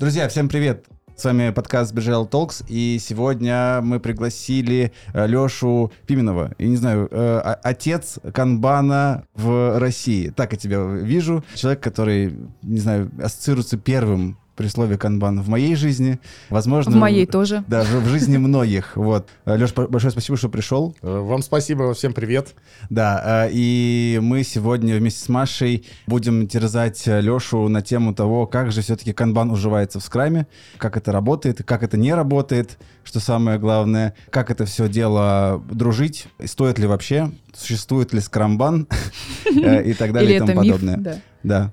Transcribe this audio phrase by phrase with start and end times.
[0.00, 0.86] Друзья, всем привет!
[1.14, 6.54] С вами подкаст BGL Talks, и сегодня мы пригласили э, Лешу Пименова.
[6.56, 10.30] И не знаю, э, отец канбана в России.
[10.30, 11.44] Так я тебя вижу.
[11.54, 16.20] Человек, который, не знаю, ассоциируется первым при слове канбан в моей жизни.
[16.50, 16.92] Возможно...
[16.92, 17.64] В моей тоже.
[17.66, 18.94] Да, в, жизни многих.
[18.94, 19.26] Вот.
[19.46, 20.94] Леш, большое спасибо, что пришел.
[21.00, 22.54] Э, вам спасибо, всем привет.
[22.90, 28.70] Да, э, и мы сегодня вместе с Машей будем терзать Лешу на тему того, как
[28.70, 33.58] же все-таки канбан уживается в скраме, как это работает, как это не работает, что самое
[33.58, 38.88] главное, как это все дело дружить, стоит ли вообще, существует ли скрамбан
[39.46, 41.22] э, и так далее и тому подобное.
[41.42, 41.72] Да.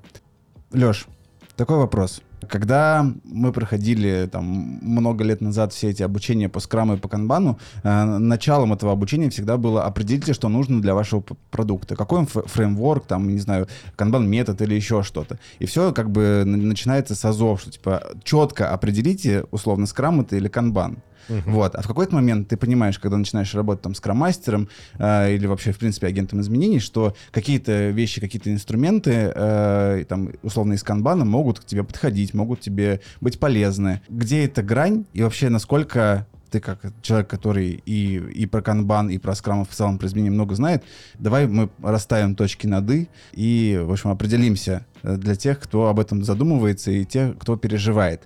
[0.72, 1.06] Леш,
[1.58, 2.22] такой вопрос.
[2.48, 4.46] Когда мы проходили там
[4.82, 9.30] много лет назад все эти обучения по скраму и по канбану, э, началом этого обучения
[9.30, 11.96] всегда было определите, что нужно для вашего продукта.
[11.96, 15.40] Какой фреймворк, там, не знаю, канбан метод или еще что-то.
[15.60, 20.48] И все как бы начинается с азов, что типа четко определите, условно, скрам это или
[20.48, 20.98] канбан.
[21.30, 21.42] Uh-huh.
[21.46, 21.76] Вот.
[21.76, 25.72] А в какой-то момент ты понимаешь, когда начинаешь работать там с кромастером э, или вообще,
[25.72, 31.60] в принципе, агентом изменений, что какие-то вещи, какие-то инструменты, э, там, условно, из канбана могут
[31.60, 34.02] к тебе подходить, могут тебе быть полезны.
[34.10, 39.18] Где эта грань и вообще насколько ты как человек, который и, и про канбан, и
[39.18, 40.84] про скрам в целом про изменения много знает,
[41.20, 46.00] давай мы расставим точки над «и» и, в общем, определимся э, для тех, кто об
[46.00, 48.24] этом задумывается и тех, кто переживает.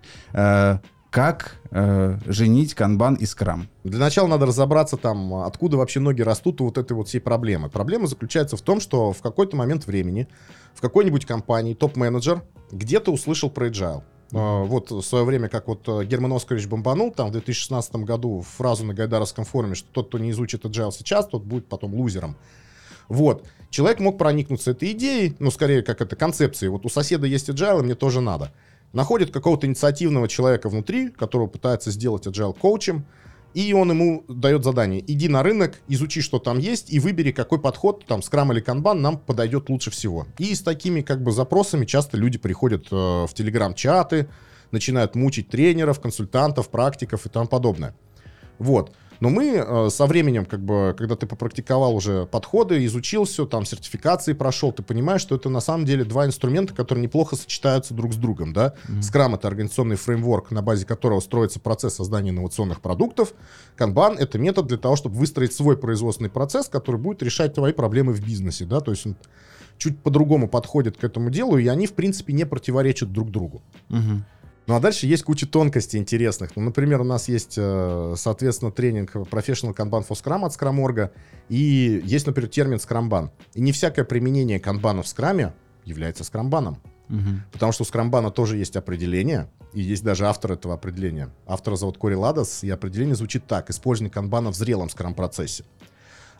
[1.12, 3.68] Э, как э, женить канбан и скрам?
[3.84, 7.70] Для начала надо разобраться там, откуда вообще ноги растут у вот этой вот всей проблемы.
[7.70, 10.28] Проблема заключается в том, что в какой-то момент времени
[10.74, 14.04] в какой-нибудь компании топ-менеджер где-то услышал про agile.
[14.32, 18.46] Uh, вот в свое время, как вот э, Герман Оскарович бомбанул там в 2016 году
[18.58, 22.38] фразу на Гайдаровском форуме, что тот, кто не изучит agile сейчас, тот будет потом лузером.
[23.10, 23.46] Вот.
[23.70, 26.70] Человек мог проникнуться этой идеей, ну, скорее, как это, концепцией.
[26.70, 28.54] Вот у соседа есть agile, мне тоже надо
[28.94, 33.06] находит какого-то инициативного человека внутри, которого пытается сделать agile коучем,
[33.54, 35.04] и он ему дает задание.
[35.06, 39.02] Иди на рынок, изучи, что там есть, и выбери, какой подход, там, скрам или канбан
[39.02, 40.26] нам подойдет лучше всего.
[40.38, 44.30] И с такими, как бы, запросами часто люди приходят э, в телеграм-чаты,
[44.72, 47.94] начинают мучить тренеров, консультантов, практиков и тому подобное.
[48.58, 48.96] Вот.
[49.22, 53.66] Но мы э, со временем, как бы, когда ты попрактиковал уже подходы, изучил все, там
[53.66, 58.14] сертификации прошел, ты понимаешь, что это на самом деле два инструмента, которые неплохо сочетаются друг
[58.14, 58.52] с другом.
[58.52, 58.74] Да?
[58.88, 59.00] Mm-hmm.
[59.00, 63.34] Scrum— это организационный фреймворк, на базе которого строится процесс создания инновационных продуктов.
[63.78, 68.14] Kanban— это метод для того, чтобы выстроить свой производственный процесс, который будет решать твои проблемы
[68.14, 68.66] в бизнесе.
[68.66, 68.80] Да?
[68.80, 69.16] То есть он
[69.78, 73.62] чуть по-другому подходит к этому делу, и они, в принципе, не противоречат друг другу.
[73.90, 74.22] Mm-hmm.
[74.68, 76.56] Ну а дальше есть куча тонкостей интересных.
[76.56, 81.12] Ну, например, у нас есть, э, соответственно, тренинг Professional Kanban for Scrum от Scrum.org,
[81.50, 83.32] и есть, например, термин скрамбан.
[83.54, 86.78] И не всякое применение канбана в скраме является скрамбаном.
[87.10, 87.30] Угу.
[87.52, 91.30] Потому что у скрамбана тоже есть определение, и есть даже автор этого определения.
[91.46, 93.70] Автора зовут Кори Ладос, и определение звучит так.
[93.70, 95.66] Использование канбана в зрелом скрам-процессе.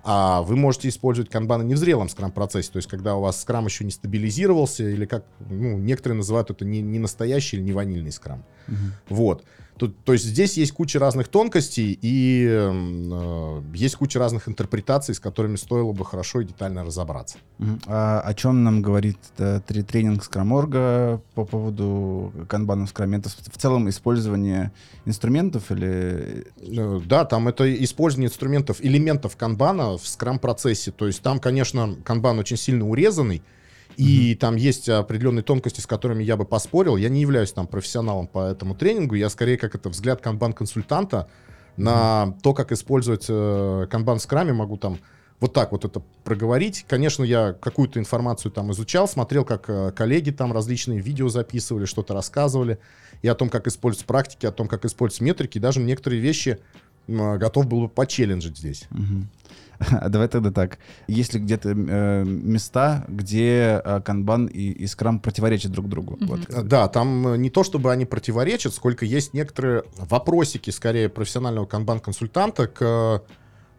[0.04, 3.66] А вы можете использовать канбаны не в зрелом скрам-процессе, то есть когда у вас скрам
[3.66, 8.12] еще не стабилизировался, или как ну, некоторые называют это не, не настоящий или не ванильный
[8.12, 8.44] скрам.
[8.68, 8.76] Угу.
[9.10, 9.44] Вот.
[9.82, 15.20] То, то есть здесь есть куча разных тонкостей и э, есть куча разных интерпретаций, с
[15.20, 17.40] которыми стоило бы хорошо и детально разобраться.
[17.88, 23.18] А о чем нам говорит э, тренинг Скраморга по поводу канбана в скраме?
[23.18, 24.72] Это в целом использование
[25.06, 26.46] инструментов или...
[26.60, 30.92] Э, да, там это использование инструментов, элементов канбана в скрам-процессе.
[30.92, 33.42] То есть там, конечно, канбан очень сильно урезанный,
[34.02, 34.38] и mm-hmm.
[34.38, 36.98] там есть определенные тонкости, с которыми я бы поспорил.
[36.98, 39.14] Я не являюсь там профессионалом по этому тренингу.
[39.14, 41.84] Я скорее как это взгляд канбан-консультанта mm-hmm.
[41.84, 44.54] на то, как использовать э, канбан в скраме.
[44.54, 44.98] Могу там
[45.40, 46.84] вот так вот это проговорить.
[46.88, 52.16] Конечно, я какую-то информацию там изучал, смотрел, как э, коллеги там различные видео записывали, что-то
[52.16, 52.80] рассказывали.
[53.22, 55.60] И о том, как использовать практики, о том, как использовать метрики.
[55.60, 56.58] Даже некоторые вещи
[57.08, 58.88] э, готов был бы почелленджить здесь.
[58.90, 59.24] Mm-hmm.
[60.10, 60.78] Давай тогда так.
[61.08, 66.16] Есть ли где-то э, места, где э, канбан и, и скрам противоречат друг другу?
[66.16, 66.26] Mm-hmm.
[66.28, 66.68] Вот.
[66.68, 72.68] Да, там э, не то, чтобы они противоречат, сколько есть некоторые вопросики, скорее, профессионального канбан-консультанта
[72.68, 73.20] к э,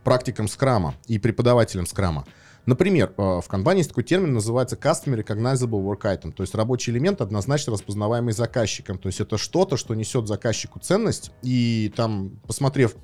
[0.05, 2.27] практикам скрама и преподавателям скрама.
[2.67, 6.93] Например, э, в канбане есть такой термин, называется Customer Recognizable Work Item, то есть рабочий
[6.93, 8.99] элемент, однозначно распознаваемый заказчиком.
[8.99, 12.95] То есть это что-то, что несет заказчику ценность, и там, посмотрев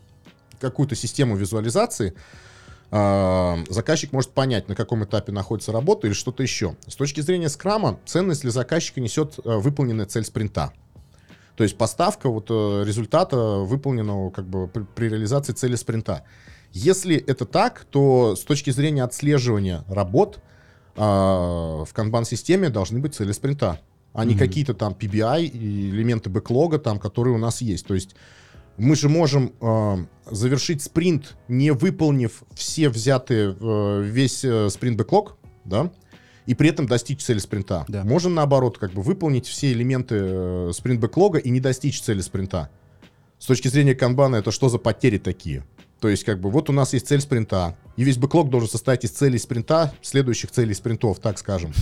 [0.60, 2.14] какую-то систему визуализации,
[2.90, 6.75] заказчик может понять, на каком этапе находится работа или что-то еще.
[6.87, 10.73] С точки зрения скрама, ценность для заказчика несет э, выполненная цель спринта.
[11.55, 16.25] То есть поставка вот э, результата, выполненного как бы при, при реализации цели спринта.
[16.73, 20.38] Если это так, то с точки зрения отслеживания работ
[20.96, 23.81] э, в канбан-системе должны быть цели спринта.
[24.14, 27.87] а не какие-то там PBI и элементы бэклога, там, которые у нас есть.
[27.87, 28.17] То есть
[28.78, 29.96] мы же можем э,
[30.30, 35.90] завершить спринт, не выполнив все взятые, э, весь э, спринт-бэклог, да,
[36.46, 37.84] и при этом достичь цели спринта.
[37.88, 38.04] Да.
[38.04, 42.70] Можем, наоборот, как бы выполнить все элементы э, спринт-бэклога и не достичь цели спринта.
[43.38, 45.64] С точки зрения канбана, это что за потери такие?
[46.00, 49.04] То есть, как бы, вот у нас есть цель спринта, и весь бэклог должен состоять
[49.04, 51.72] из целей спринта, следующих целей спринтов, так скажем.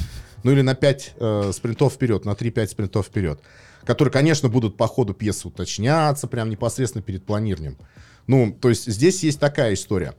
[0.43, 3.41] Ну или на 5 э, спринтов вперед, на 3-5 спринтов вперед.
[3.87, 7.79] Которые, конечно, будут по ходу пьесы уточняться, прям непосредственно перед планированием.
[8.27, 10.15] Ну, то есть здесь есть такая история.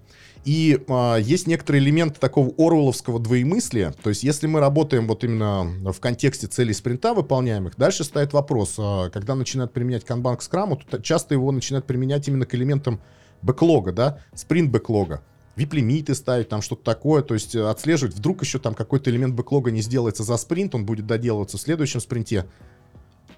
[0.45, 3.93] И э, есть некоторые элементы такого оруэлловского двоемыслия.
[4.01, 8.75] То есть если мы работаем вот именно в контексте целей спринта выполняемых, дальше стоит вопрос,
[8.77, 13.01] э, когда начинают применять канбан к скраму, то часто его начинают применять именно к элементам
[13.41, 15.21] бэклога, да, спринт бэклога.
[15.57, 19.71] вип-лимиты ставить, там что-то такое, то есть э, отслеживать, вдруг еще там какой-то элемент бэклога
[19.71, 22.45] не сделается за спринт, он будет доделываться в следующем спринте.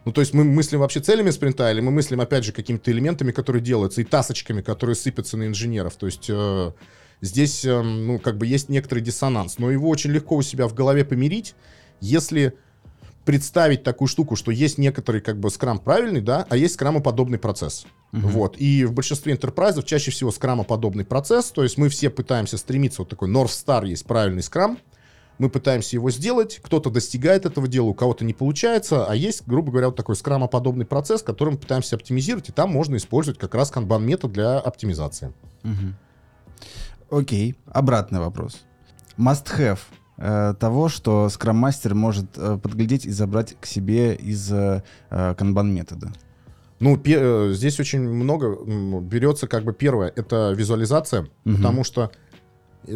[0.05, 3.31] Ну, то есть мы мыслим вообще целями спринта, или мы мыслим, опять же, какими-то элементами,
[3.31, 5.95] которые делаются, и тасочками, которые сыпятся на инженеров.
[5.95, 6.71] То есть э,
[7.21, 9.59] здесь, э, ну, как бы есть некоторый диссонанс.
[9.59, 11.53] Но его очень легко у себя в голове помирить,
[11.99, 12.53] если
[13.25, 17.85] представить такую штуку, что есть некоторый как бы скрам правильный, да, а есть скрамоподобный процесс.
[18.11, 18.27] Мгм.
[18.29, 18.55] Вот.
[18.57, 23.09] И в большинстве интерпрайзов чаще всего скрамоподобный процесс, то есть мы все пытаемся стремиться, вот
[23.09, 24.79] такой North Star есть правильный скрам,
[25.39, 29.71] мы пытаемся его сделать, кто-то достигает этого дела, у кого-то не получается, а есть, грубо
[29.71, 33.71] говоря, вот такой скрамоподобный процесс, который мы пытаемся оптимизировать, и там можно использовать как раз
[33.71, 35.33] канбан-метод для оптимизации.
[35.63, 35.95] Мгм.
[37.09, 38.61] Окей, обратный вопрос.
[39.17, 39.79] Must-have
[40.17, 46.11] э, того, что скрам-мастер может э, подглядеть и забрать к себе из э, канбан-метода.
[46.79, 48.57] Ну, э, здесь очень много
[49.01, 51.55] берется, как бы первое, это визуализация, Мгм.
[51.57, 52.11] потому что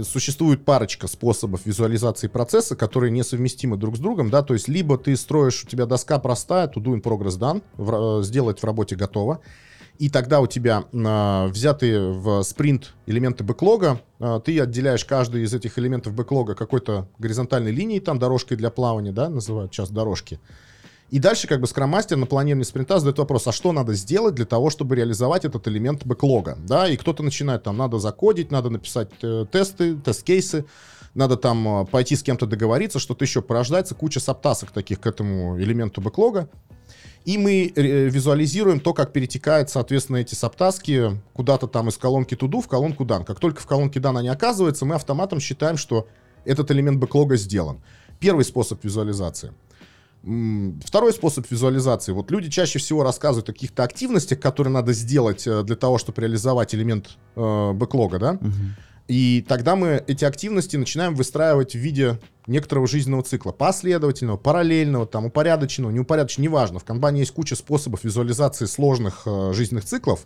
[0.04, 5.16] существует парочка способов визуализации процесса, которые несовместимы друг с другом, да, то есть либо ты
[5.16, 8.96] строишь, у тебя доска простая, to do in progress done, в э, сделать в работе
[8.96, 9.42] готово,
[10.00, 15.54] и тогда у тебя а, взятые в спринт элементы бэклога, а, ты отделяешь каждый из
[15.54, 20.40] этих элементов бэклога какой-то горизонтальной линией, там дорожкой для плавания, да, называют сейчас дорожки.
[21.14, 24.46] И дальше как бы скроммастер на планировании спринта задает вопрос, а что надо сделать для
[24.46, 29.10] того, чтобы реализовать этот элемент бэклога, да, и кто-то начинает там, надо закодить, надо написать
[29.22, 30.66] э, тесты, тест-кейсы,
[31.14, 35.62] надо там э, пойти с кем-то договориться, что-то еще порождается, куча саптасок таких к этому
[35.62, 36.50] элементу бэклога.
[37.26, 42.60] И мы э, визуализируем то, как перетекают, соответственно, эти саптаски куда-то там из колонки туду
[42.60, 43.24] в колонку дан.
[43.24, 46.08] Как только в колонке дан они оказываются, мы автоматом считаем, что
[46.44, 47.84] этот элемент бэклога сделан.
[48.20, 49.52] Первый способ визуализации.
[50.24, 52.14] Второй способ визуализации.
[52.14, 56.22] Вот люди чаще всего рассказывают о каких-то активностях, которые надо сделать э, для того, чтобы
[56.22, 58.34] реализовать элемент э, бэклога, да?
[58.34, 58.76] Мгм.
[59.10, 63.52] И тогда мы эти активности начинаем выстраивать в виде некоторого жизненного цикла.
[63.52, 66.80] Последовательного, параллельного, там, упорядоченного, неупорядоченного, неважно.
[66.80, 70.26] В канбане есть куча способов визуализации сложных э, жизненных циклов.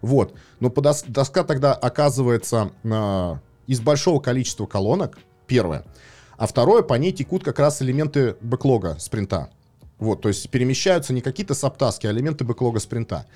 [0.00, 0.34] Вот.
[0.58, 3.34] Но подос- доска тогда оказывается э,
[3.68, 5.84] из большого количества колонок, первое.
[6.38, 9.50] А второе, по ней текут как раз элементы бэклога спринта.
[9.98, 13.26] Вот, то есть перемещаются не какие-то саптаски, а элементы бэклога спринта.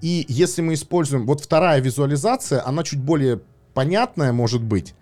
[0.00, 1.26] И если мы используем...
[1.26, 3.40] Вот вторая визуализация, она чуть более
[3.74, 4.94] понятная может быть.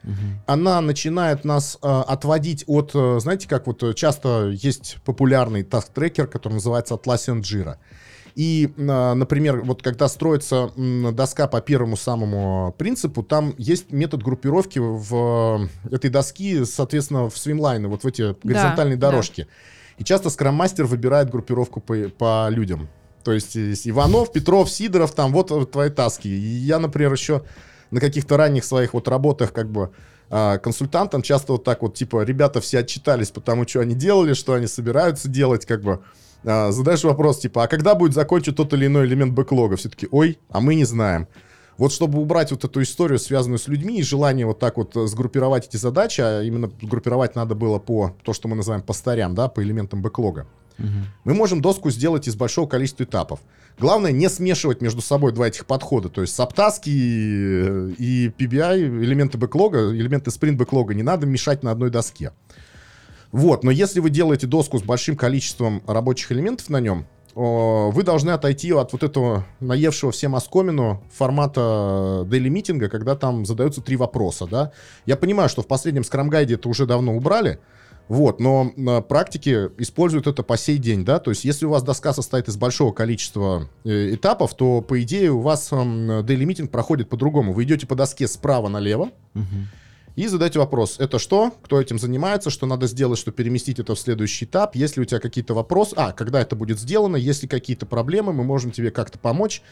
[0.47, 2.93] Она начинает нас э, отводить от...
[2.95, 7.77] э, знаете, как вот э, часто есть популярный таск-трекер, который называется Atlassian Jira.
[8.35, 14.79] И, э, например, вот когда строится доска по первому самому принципу, там есть метод группировки
[14.79, 19.11] в э, этой доски, соответственно, в swimlane ы, вот в эти горизонтальные да.
[19.11, 19.47] дорожки.
[19.99, 22.89] И часто скрам-мастер выбирает группировку по, по людям.
[23.25, 26.29] То есть есть Иванов, Петров, Сидоров, там вот твои таски.
[26.29, 27.43] И я, например, еще
[27.91, 29.91] на каких-то ранних своих вот работах как бы
[30.31, 34.33] а, консультантам часто вот так вот, типа, ребята все отчитались по тому, что они делали,
[34.35, 36.01] что они собираются делать, как бы.
[36.45, 39.77] А, задаешь вопрос, типа, а когда будет закончен тот или иной элемент бэклога?
[39.77, 41.29] Все таки ой, а мы не знаем.
[41.77, 45.07] Вот чтобы убрать вот эту историю, связанную с людьми, и желание вот так вот э,
[45.07, 49.35] сгруппировать эти задачи, а именно группировать надо было по то, что мы называем по старям,
[49.35, 50.47] да, по элементам бэклога.
[50.77, 51.07] Мгм.
[51.25, 53.41] Мы можем доску сделать из большого количества этапов.
[53.79, 56.11] Главное не смешивать между собой два этих подхода.
[56.11, 61.71] То есть саптаски и, и PBI, элементы бэклога, элементы спринт бэклога не надо мешать на
[61.71, 62.33] одной доске.
[63.33, 68.31] Вот, но если вы делаете доску с большим количеством рабочих элементов на нем, вы должны
[68.31, 71.61] отойти от вот этого наевшего всем оскомину формата
[72.27, 74.73] daily митинга, когда там задаются три вопроса, да.
[75.07, 77.61] Я понимаю, что в последнем скрам-гайде это уже давно убрали,
[78.09, 81.85] вот, но на практике используют это по сей день, да, то есть если у вас
[81.85, 86.73] доска состоит из большого количества э, этапов, то, по идее, у вас эм, daily митинг
[86.73, 87.53] проходит по-другому.
[87.53, 89.69] Вы идете по доске справа налево, Мгм.
[90.17, 93.99] И задайте вопрос, это что, кто этим занимается, что надо сделать, чтобы переместить это в
[93.99, 98.33] следующий этап, если у тебя какие-то вопросы, а, когда это будет сделано, если какие-то проблемы,
[98.33, 99.63] мы можем тебе как-то помочь.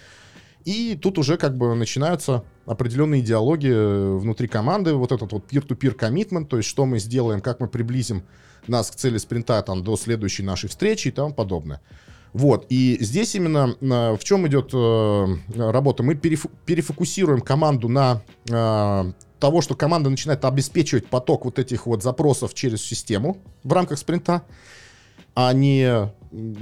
[0.65, 5.97] И тут уже как бы начинаются определенные диалоги э, внутри команды, вот этот вот peer-to-peer
[5.97, 8.25] commitment, то есть что мы сделаем, как мы приблизим
[8.67, 11.81] нас к цели спринта там до следующей нашей встречи и тому подобное.
[12.33, 16.03] Вот, и здесь именно э, в чем идет э, работа?
[16.03, 22.55] Мы перефокусируем команду на э, того, что команда начинает обеспечивать поток вот этих вот запросов
[22.55, 24.43] через систему в рамках спринта,
[25.35, 26.11] а не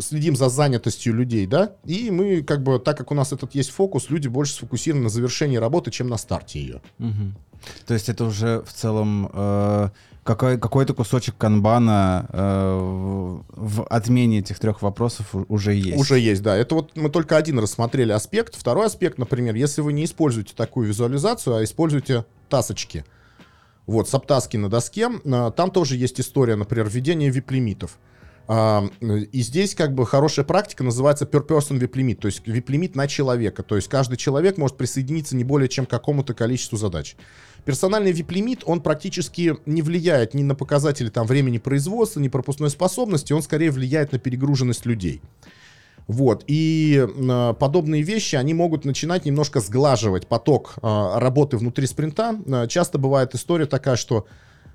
[0.01, 3.71] следим за занятостью людей, да, и мы как бы, так как у нас этот есть
[3.71, 6.83] фокус, люди больше сфокусированы на завершении работы, чем на старте ее.
[6.99, 7.35] Угу.
[7.87, 9.91] То есть это уже в целом э,
[10.27, 12.79] какой, какой-то кусочек канбана э,
[13.49, 15.97] в, отмене этих трех вопросов уже есть.
[15.99, 16.57] Уже есть, да.
[16.57, 18.55] Это вот мы только один рассмотрели аспект.
[18.55, 23.05] Второй аспект, например, если вы не используете такую визуализацию, а используете тасочки,
[23.87, 27.99] вот, саптаски на доске, э, там тоже есть история, например, введения вип-лимитов.
[28.49, 32.65] А, и здесь как бы хорошая практика называется per person VIP limit, то есть VIP
[32.69, 33.63] лимит на человека.
[33.63, 37.17] То есть каждый человек может присоединиться не более чем к какому-то количеству задач.
[37.67, 43.33] Персональный VIP-лимит, он практически не влияет ни на показатели там, времени производства, ни пропускной способности,
[43.33, 45.21] он скорее влияет на перегруженность людей.
[46.07, 52.39] Вот, и э, подобные вещи, они могут начинать немножко сглаживать поток э, работы внутри спринта.
[52.47, 54.27] Э, часто бывает история такая, что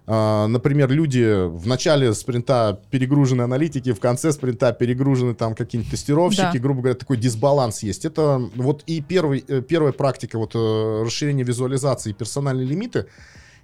[0.08, 6.60] например, люди в начале спринта перегружены аналитики, в конце спринта перегружены там какие-нибудь тестировщики, да.
[6.60, 8.06] грубо говоря, такой дисбаланс есть.
[8.06, 13.06] Это вот и первый, э, первая практика вот э, расширения визуализации и персональные лимиты,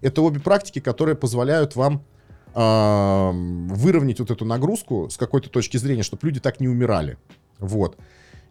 [0.02, 2.04] это обе практики, которые позволяют вам
[2.54, 3.32] э,
[3.74, 7.18] выровнять вот эту нагрузку с какой-то точки зрения, чтобы люди так не умирали.
[7.60, 7.98] Вот.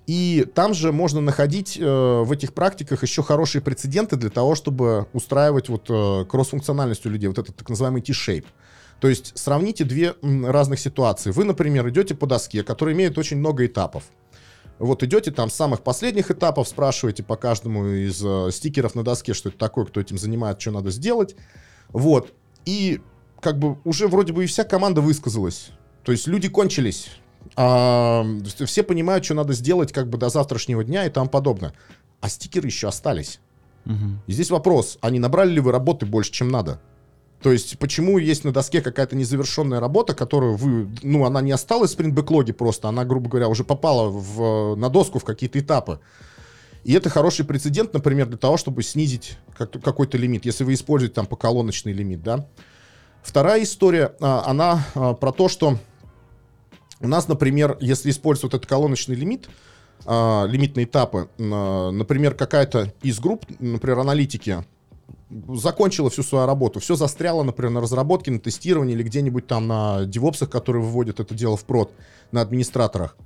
[0.06, 5.08] И там же можно находить э, в этих практиках еще хорошие прецеденты для того, чтобы
[5.12, 8.46] устраивать вот э, кросс-функциональность у людей, вот этот так называемый T-shape.
[9.00, 11.32] То есть сравните две м, разных ситуации.
[11.32, 14.04] Вы, например, идете по доске, которая имеет очень много этапов.
[14.78, 19.34] Вот идете там с самых последних этапов, спрашиваете по каждому из э, стикеров на доске,
[19.34, 21.34] что это такое, кто этим занимается, что надо сделать.
[21.88, 22.32] Вот.
[22.64, 23.00] И
[23.40, 25.70] как бы уже вроде бы и вся команда высказалась.
[26.04, 27.08] То есть люди кончились
[27.56, 28.24] а,
[28.66, 31.72] все понимают, что надо сделать как бы до завтрашнего дня и тому подобное.
[32.20, 33.40] А стикеры еще остались.
[33.86, 33.94] Угу.
[34.26, 36.80] И здесь вопрос, а не набрали ли вы работы больше, чем надо?
[37.42, 41.90] То есть, почему есть на доске какая-то незавершенная работа, которую вы, ну, она не осталась
[41.90, 46.00] в спринт-бэклоге просто, она, грубо говоря, уже попала в, на доску в какие-то этапы.
[46.82, 51.14] И это хороший прецедент, например, для того, чтобы снизить как какой-то лимит, если вы используете
[51.14, 52.46] там поколоночный лимит, да.
[53.22, 55.78] Вторая история, а, она а, про то, что
[57.00, 59.48] у нас, например, если использовать этот колоночный лимит,
[60.04, 64.64] э, лимитные этапы, э, например, какая-то из групп, например, аналитики,
[65.48, 70.04] закончила всю свою работу, все застряло, например, на разработке, на тестировании или где-нибудь там на
[70.04, 71.92] девопсах, которые выводят это дело в прод,
[72.32, 73.16] на администраторах.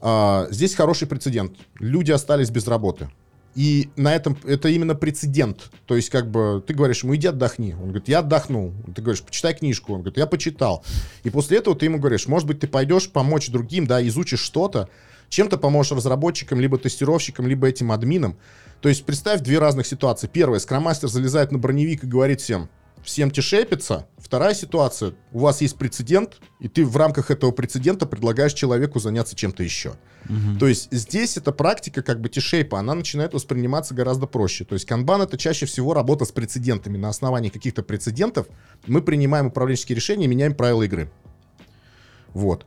[0.00, 1.56] Э, здесь хороший прецедент.
[1.78, 3.10] Люди остались без работы.
[3.54, 5.70] И на этом это именно прецедент.
[5.86, 7.74] То есть, как бы, ты говоришь ему, иди отдохни.
[7.74, 8.72] Он говорит, я отдохнул.
[8.94, 9.92] Ты говоришь, почитай книжку.
[9.92, 10.84] Он говорит, я почитал.
[11.22, 14.88] И после этого ты ему говоришь, может быть, ты пойдешь помочь другим, да, изучишь что-то,
[15.28, 18.36] чем-то поможешь разработчикам, либо тестировщикам, либо этим админам.
[18.80, 20.28] То есть, представь две разных ситуации.
[20.32, 22.68] Первая, скромастер залезает на броневик и говорит всем,
[23.02, 24.06] всем тишепится.
[24.18, 29.36] Вторая ситуация, у вас есть прецедент, и ты в рамках этого прецедента предлагаешь человеку заняться
[29.36, 29.94] чем-то еще.
[30.24, 30.58] Угу.
[30.60, 34.64] То есть здесь эта практика как бы тишейпа, она начинает восприниматься гораздо проще.
[34.64, 36.96] То есть канбан это чаще всего работа с прецедентами.
[36.96, 38.46] На основании каких-то прецедентов
[38.86, 41.10] мы принимаем управленческие решения и меняем правила игры.
[42.32, 42.66] Вот.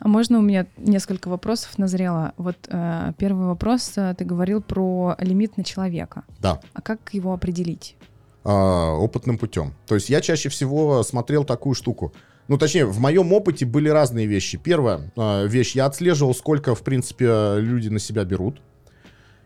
[0.00, 2.32] А можно у меня несколько вопросов назрело?
[2.36, 6.24] Вот э, первый вопрос, э, ты говорил про лимит на человека.
[6.40, 6.60] Да.
[6.72, 7.96] А как его определить?
[8.50, 9.74] А, опытным путем.
[9.86, 12.14] То есть я чаще всего смотрел такую штуку.
[12.48, 14.56] Ну, точнее, в моем опыте были разные вещи.
[14.56, 18.62] Первая э, вещь, я отслеживал, сколько, в принципе, люди на себя берут.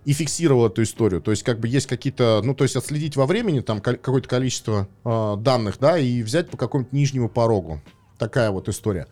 [0.04, 1.20] И фиксировал эту историю.
[1.20, 4.86] То есть, как бы есть какие-то, ну, то есть отследить во времени там какое-то количество
[5.04, 7.80] э, данных, да, и взять по какому-то нижнему порогу.
[8.18, 9.08] Такая вот история.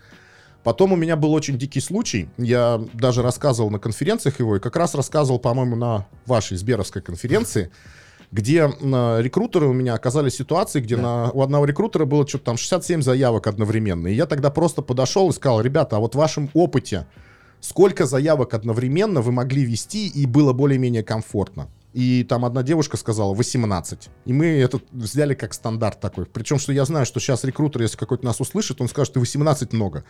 [0.62, 2.28] Потом у меня был очень дикий случай.
[2.38, 7.72] Я даже рассказывал на конференциях его, и как раз рассказывал, по-моему, на вашей Сберовской конференции
[8.32, 11.02] где э, рекрутеры у меня оказались в ситуации, где да.
[11.02, 14.08] на, у одного рекрутера было что-то там 67 заявок одновременно.
[14.08, 17.06] И я тогда просто подошел и сказал, ребята, а вот в вашем опыте
[17.60, 21.68] сколько заявок одновременно вы могли вести и было более-менее комфортно?
[21.92, 24.10] И там одна девушка сказала 18.
[24.24, 26.24] И мы это взяли как стандарт такой.
[26.24, 29.72] Причем, что я знаю, что сейчас рекрутер, если какой-то нас услышит, он скажет, ты 18
[29.72, 30.04] много.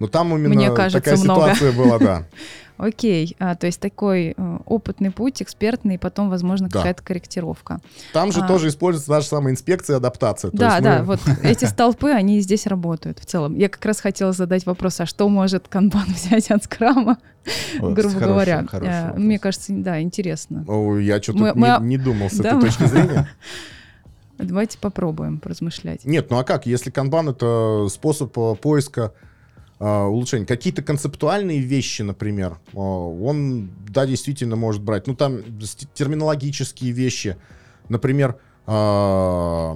[0.00, 1.54] Но там именно Мне кажется, такая много.
[1.54, 2.24] ситуация была, да.
[2.78, 6.78] Окей, а, то есть такой э, опытный путь, экспертный, и потом, возможно, Да.
[6.78, 7.80] какая-то корректировка.
[8.14, 8.48] Там же А.
[8.48, 10.50] тоже используется та же самая инспекция адаптация.
[10.54, 13.54] Да, есть да, мы- вот эти столпы, они здесь работают в целом.
[13.54, 17.18] Я как раз хотела задать вопрос, а что может канбан взять от скрама,
[17.80, 18.66] Вот, грубо хороший- говоря.
[18.66, 19.22] хороший Э, вопрос.
[19.24, 20.64] Мне кажется, да, интересно.
[20.66, 23.28] Ой, я что-то Мы- не, мы- не думал с Да, этой мы- точки зрения.
[24.38, 26.06] Давайте попробуем поразмышлять.
[26.06, 26.64] Нет, ну а как?
[26.64, 29.12] Если канбан это способ э, поиска
[29.80, 30.46] э, улучшений.
[30.46, 35.06] Какие-то концептуальные вещи, например, э, он, да, действительно может брать.
[35.06, 35.40] Ну, там
[35.94, 37.36] терминологические вещи.
[37.88, 39.74] Например, э,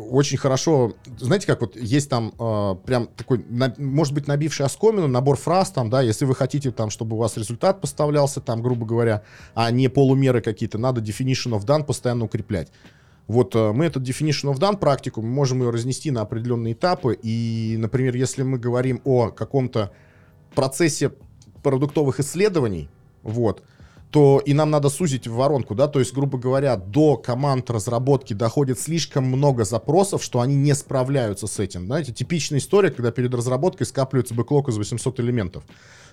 [0.00, 5.08] очень хорошо, знаете, как вот есть там э, прям такой, на- может быть, набивший оскомину,
[5.08, 8.86] набор фраз там, да, если вы хотите там, чтобы у вас результат поставлялся там, грубо
[8.86, 9.22] говоря,
[9.54, 12.70] а не полумеры какие-то, надо definition of done постоянно укреплять.
[13.28, 17.16] Вот э, мы этот definition of done практику, мы можем ее разнести на определенные этапы.
[17.22, 19.92] И, например, если мы говорим о каком-то
[20.54, 21.12] процессе
[21.62, 22.88] продуктовых исследований,
[23.22, 23.62] вот,
[24.10, 28.80] то и нам надо сузить воронку, да, то есть, грубо говоря, до команд разработки доходит
[28.80, 31.84] слишком много запросов, что они не справляются с этим.
[31.84, 35.64] Знаете, типичная история, когда перед разработкой скапливается бэклог из 800 элементов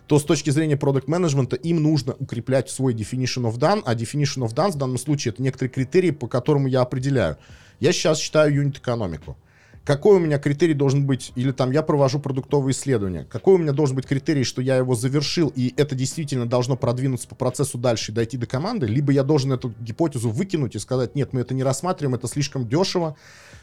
[0.08, 4.46] то с точки зрения продукт менеджмента им нужно укреплять свой definition of done, а definition
[4.48, 7.38] of done в данном случае это некоторые критерии, по которому я определяю.
[7.80, 9.38] Я сейчас считаю юнит-экономику.
[9.86, 13.72] Какой у меня критерий должен быть, или там я провожу продуктовые исследования, какой у меня
[13.72, 18.12] должен быть критерий, что я его завершил, и это действительно должно продвинуться по процессу дальше
[18.12, 21.54] и дойти до команды, либо я должен эту гипотезу выкинуть и сказать, нет, мы это
[21.54, 23.16] не рассматриваем, это слишком дешево,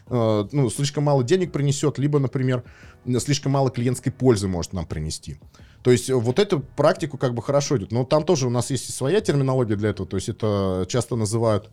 [0.06, 2.62] э, ну, слишком мало денег принесет, либо, например,
[3.18, 5.38] слишком мало клиентской пользы может нам принести.
[5.82, 7.90] То есть вот эту практику как бы хорошо идет.
[7.90, 10.08] Но там тоже у нас есть своя терминология для этого.
[10.08, 11.70] То есть это часто называют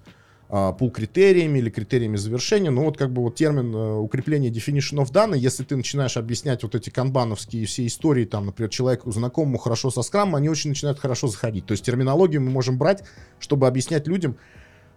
[0.50, 2.72] пул критериями или критериями завершения.
[2.72, 6.63] Но вот как бы вот термин э, укрепления definition of done, если ты начинаешь объяснять
[6.63, 11.00] вот эти канбановские все истории, там, например, человеку знакомому хорошо со скрамом, они очень начинают
[11.00, 11.68] хорошо заходить.
[11.68, 13.03] То есть терминологию мы можем брать,
[13.39, 14.38] чтобы объяснять людям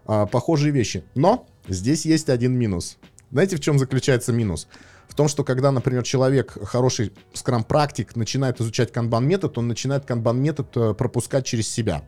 [0.06, 1.04] а, похожие вещи.
[1.14, 2.96] Но здесь есть один минус.
[3.30, 4.68] Знаете, в чем заключается минус?
[5.06, 10.94] В том, что когда, например, человек, хороший скрам-практик, начинает изучать канбан-метод, он начинает канбан-метод э,
[10.94, 12.04] пропускать через себя.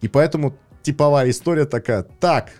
[0.00, 2.04] И поэтому типовая история такая.
[2.04, 2.52] Так,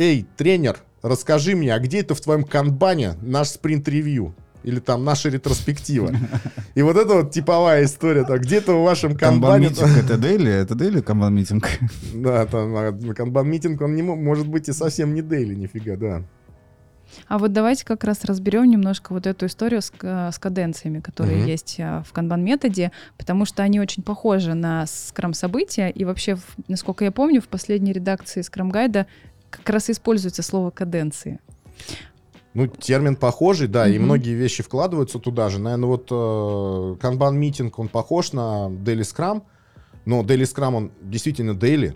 [0.00, 4.34] эй, тренер, расскажи мне, а где это в твоем канбане наш спринт-ревью?
[4.62, 6.10] Или там наша ретроспектива.
[6.74, 8.24] И вот это вот типовая история.
[8.24, 9.68] Так, где-то в вашем канбане...
[9.68, 10.52] Канбан-митинг это дейли?
[10.52, 11.66] Это дейли канбан-митинг?
[12.14, 16.22] Да, там а, канбан-митинг, он не мо- может быть и совсем не дейли, нифига, да.
[17.26, 21.38] А вот давайте как раз разберем немножко вот эту историю с, к- с каденциями, которые
[21.38, 21.46] Мгм.
[21.46, 26.36] есть а, в канбан-методе, потому что они очень похожи на скрам-события, и вообще,
[26.68, 29.06] насколько я помню, в последней редакции скрам-гайда
[29.50, 31.40] как раз и используется слово каденции.
[32.54, 34.04] Ну, термин похожий, да, и Мгм.
[34.06, 35.60] многие вещи вкладываются туда же.
[35.60, 39.42] Наверное, вот э, канбан-митинг, он похож на Daily Scrum,
[40.04, 41.94] но Daily Scrum, он действительно daily,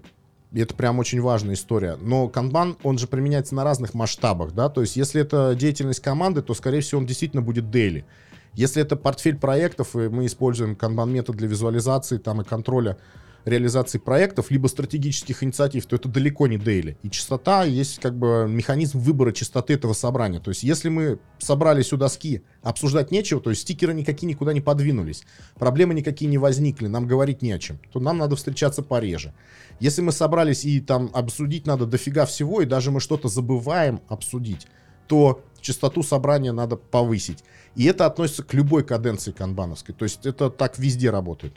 [0.53, 1.97] и это прям очень важная история.
[2.01, 6.40] Но канбан, он же применяется на разных масштабах, да, то есть если это деятельность команды,
[6.40, 8.05] то, скорее всего, он действительно будет daily.
[8.53, 12.97] Если это портфель проектов, и мы используем канбан-метод для визуализации там, и контроля
[13.44, 16.96] реализации проектов, либо стратегических инициатив, то это далеко не дейли.
[17.02, 20.40] И частота есть как бы механизм выбора частоты этого собрания.
[20.40, 24.61] То есть если мы собрались у доски, обсуждать нечего, то есть стикеры никакие никуда не
[24.61, 25.24] подвинулись,
[25.57, 29.35] проблемы никакие не возникли, нам говорить не о чем, то нам надо встречаться пореже.
[29.80, 34.66] Если мы собрались и там обсудить надо дофига всего, и даже мы что-то забываем обсудить,
[35.07, 37.44] то частоту собрания надо повысить.
[37.74, 39.94] И это относится к любой каденции канбановской.
[39.94, 41.54] То есть это так везде работает.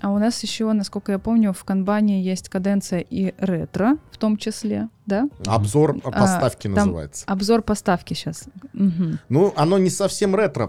[0.00, 4.36] А у нас еще, насколько я помню, в канбане есть каденция и ретро в том
[4.36, 5.28] числе, да?
[5.46, 7.24] Обзор А, поставки там называется.
[7.26, 8.44] Обзор поставки сейчас.
[8.72, 9.18] Мгм.
[9.28, 10.68] Ну, оно не совсем ретро,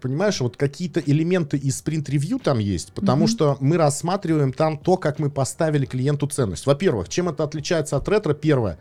[0.00, 3.28] понимаешь, вот какие-то элементы из спринт-ревью там есть, потому Мгм.
[3.28, 6.66] что мы рассматриваем там то, как мы поставили клиенту ценность.
[6.66, 8.32] Во-первых, чем это отличается от ретро?
[8.34, 8.78] Первое,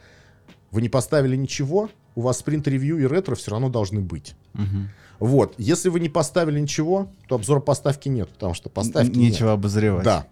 [0.71, 4.35] вы не поставили ничего, у вас спринт-ревью и ретро все равно должны быть.
[4.53, 4.89] Мгм.
[5.23, 9.31] Вот, если вы не поставили ничего, то обзора поставки нет, потому что поставки нет.
[9.31, 10.03] Нечего обозревать.
[10.03, 10.27] Да.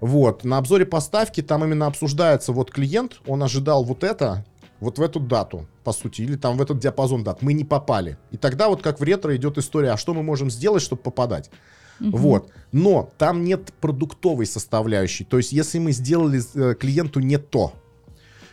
[0.00, 4.44] Вот, на обзоре поставки там именно обсуждается, вот клиент, он ожидал вот это,
[4.78, 7.40] вот в эту дату, по сути, или там в этот диапазон дат.
[7.40, 8.18] Мы не попали.
[8.30, 11.50] И тогда вот как в ретро идет история, а что мы можем сделать, чтобы попадать?
[11.98, 12.10] Мгм.
[12.18, 12.50] Вот.
[12.72, 15.24] Но там нет продуктовой составляющей.
[15.24, 17.72] То есть, если мы сделали э, клиенту не то,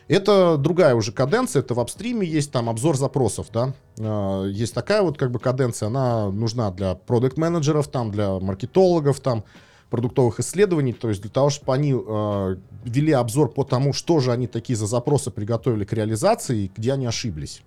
[0.07, 3.73] это другая уже каденция, это в апстриме есть там обзор запросов, да.
[3.97, 9.43] Э, Есть такая вот как бы каденция, она нужна для продукт-менеджеров, там, для маркетологов, там,
[9.89, 14.31] продуктовых исследований, то есть для того, чтобы они э, вели обзор по тому, что же
[14.31, 17.61] они такие за запросы приготовили к реализации и где они ошиблись.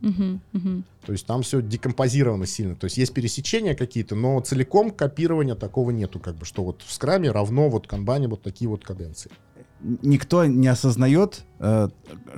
[0.00, 0.84] Мгм, мгм.
[1.04, 2.74] То есть там все декомпозировано сильно.
[2.74, 6.92] То есть есть пересечения какие-то, но целиком копирования такого нету, как бы, что вот в
[6.92, 9.30] скраме равно вот канбане вот такие вот каденции.
[9.82, 11.88] Никто не осознает, э,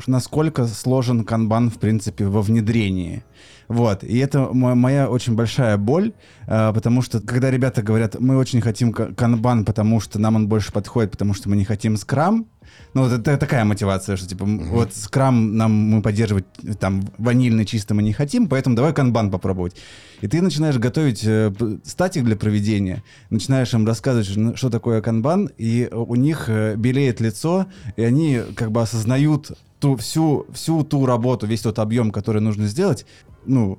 [0.07, 3.25] насколько сложен канбан, в принципе, во внедрении.
[3.73, 4.05] Вот.
[4.05, 6.13] И это мо- моя очень большая боль,
[6.47, 10.49] э, потому что, когда ребята говорят, мы очень хотим ка- канбан, потому что нам он
[10.49, 12.47] больше подходит, потому что мы не хотим скрам,
[12.95, 17.03] ну, вот это такая мотивация, что, типа, м, вот скрам нам мы поддерживать, э, там,
[17.19, 19.77] ванильный чисто мы не хотим, поэтому давай канбан попробовать.
[20.23, 21.53] И ты начинаешь готовить э,
[21.85, 27.21] статик для проведения, начинаешь им рассказывать, что- что такое канбан, и у них э, белеет
[27.21, 32.41] лицо, и они как бы осознают ту, всю, всю ту работу, весь тот объем, который
[32.41, 33.05] нужно сделать.
[33.45, 33.79] Ну,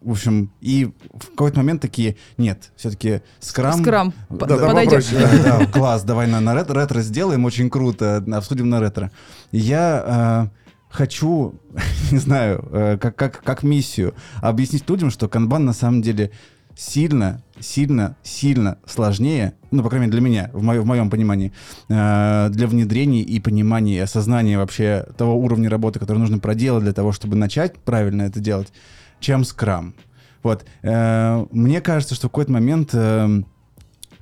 [0.00, 3.80] в общем, и в какой-то момент такие, нет, все-таки скрам...
[3.80, 5.06] Скрам Да, да, подойдет.
[5.12, 9.10] Да, да, класс, давай на, на ретро, ретро сделаем, очень круто, обсудим на ретро.
[9.50, 10.58] Я э,
[10.90, 11.54] хочу,
[12.12, 16.30] не знаю, э, как, как, как миссию объяснить людям, что канбан на самом деле
[16.76, 21.52] сильно, сильно, сильно сложнее, ну, по крайней мере, для меня, в, моё- в моем понимании,
[21.88, 26.92] э, для внедрения и понимания, и осознания вообще того уровня работы, который нужно проделать для
[26.92, 28.72] того, чтобы начать правильно это делать,
[29.20, 29.94] чем скрам.
[30.42, 30.64] Вот.
[30.82, 33.42] Э, мне кажется, что в какой-то момент э,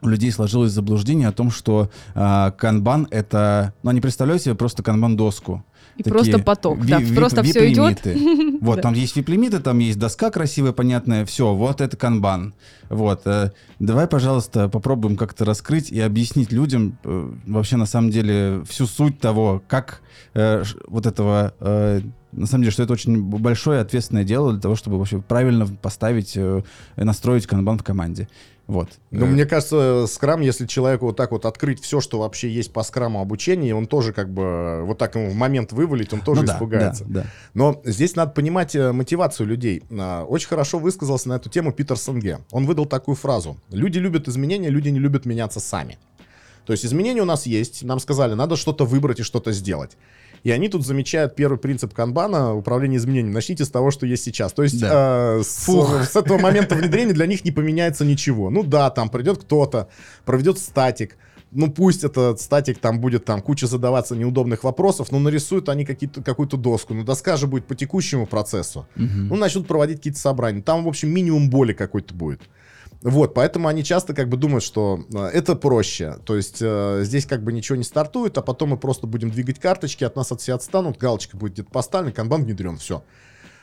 [0.02, 3.72] у людей сложилось заблуждение о том, что э, канбан это...
[3.82, 5.64] Ну, они представляют себе просто канбан-доску.
[5.96, 6.78] И Такие просто поток.
[6.78, 8.06] ви- Да, ви- просто все идет.
[8.60, 12.54] Вот, там есть вип-лимиты, там есть доска красивая, понятная, все, вот это канбан.
[12.90, 18.62] Вот, э, давай, пожалуйста, попробуем как-то раскрыть и объяснить людям э, вообще на самом деле
[18.68, 20.02] всю суть того, как
[20.34, 22.02] э, вот этого, э,
[22.36, 26.36] на самом деле, что это очень большое ответственное дело для того, чтобы вообще правильно поставить,
[26.36, 26.62] э,
[26.96, 28.28] и настроить канбан в команде.
[28.66, 28.88] Вот.
[29.10, 32.72] Ну, Э, мне кажется, скрам, если человеку вот так вот открыть все, что вообще есть
[32.72, 36.42] по скраму обучения, он тоже как бы вот так ему в момент вывалить, он тоже
[36.42, 37.04] ну да, испугается.
[37.06, 37.26] да, да.
[37.54, 39.84] Но здесь надо понимать э, мотивацию людей.
[39.90, 42.40] А, Очень хорошо высказался на эту тему Питер Сенге.
[42.50, 43.56] Он выдал такую фразу.
[43.70, 45.98] Люди любят изменения, люди не любят меняться сами.
[46.66, 47.84] То есть изменения у нас есть.
[47.84, 49.96] Нам сказали, надо что-то выбрать и что-то сделать.
[50.46, 53.34] И они тут замечают первый принцип канбана управления изменениями.
[53.34, 54.52] Начните с того, что есть сейчас.
[54.52, 55.38] То есть Да.
[55.38, 58.48] э, с, с этого момента внедрения для них не поменяется ничего.
[58.48, 59.88] Ну да, там придет кто-то,
[60.24, 61.16] проведет статик.
[61.50, 66.22] Ну пусть этот статик там будет там куча задаваться неудобных вопросов, но нарисуют они какие-то,
[66.22, 66.94] какую-то доску.
[66.94, 68.86] Но доска же будет по текущему процессу.
[68.94, 69.26] Мгм.
[69.26, 70.62] Ну, начнут проводить какие-то собрания.
[70.62, 72.42] Там, в общем, минимум боли какой-то будет.
[73.02, 76.16] Вот, поэтому они часто как бы думают, что э, это проще.
[76.24, 79.58] То есть э, здесь как бы ничего не стартует, а потом мы просто будем двигать
[79.60, 83.02] карточки, от нас от все отстанут, галочка будет где-то поставлена, канбан внедрен, все.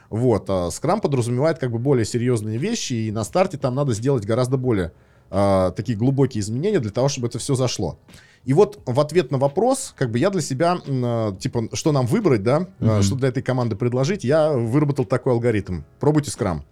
[0.10, 4.26] Вот, а скрам подразумевает как бы более серьезные вещи, и на старте там надо сделать
[4.26, 4.91] гораздо более
[5.32, 7.98] э, такие глубокие изменения для того, чтобы это все зашло.
[8.46, 12.06] И вот в ответ на вопрос, как бы я для себя, э, типа, что нам
[12.06, 13.02] выбрать, да, Мгм.
[13.02, 15.82] что для этой команды предложить, я выработал такой алгоритм.
[16.00, 16.63] Пробуйте скрам.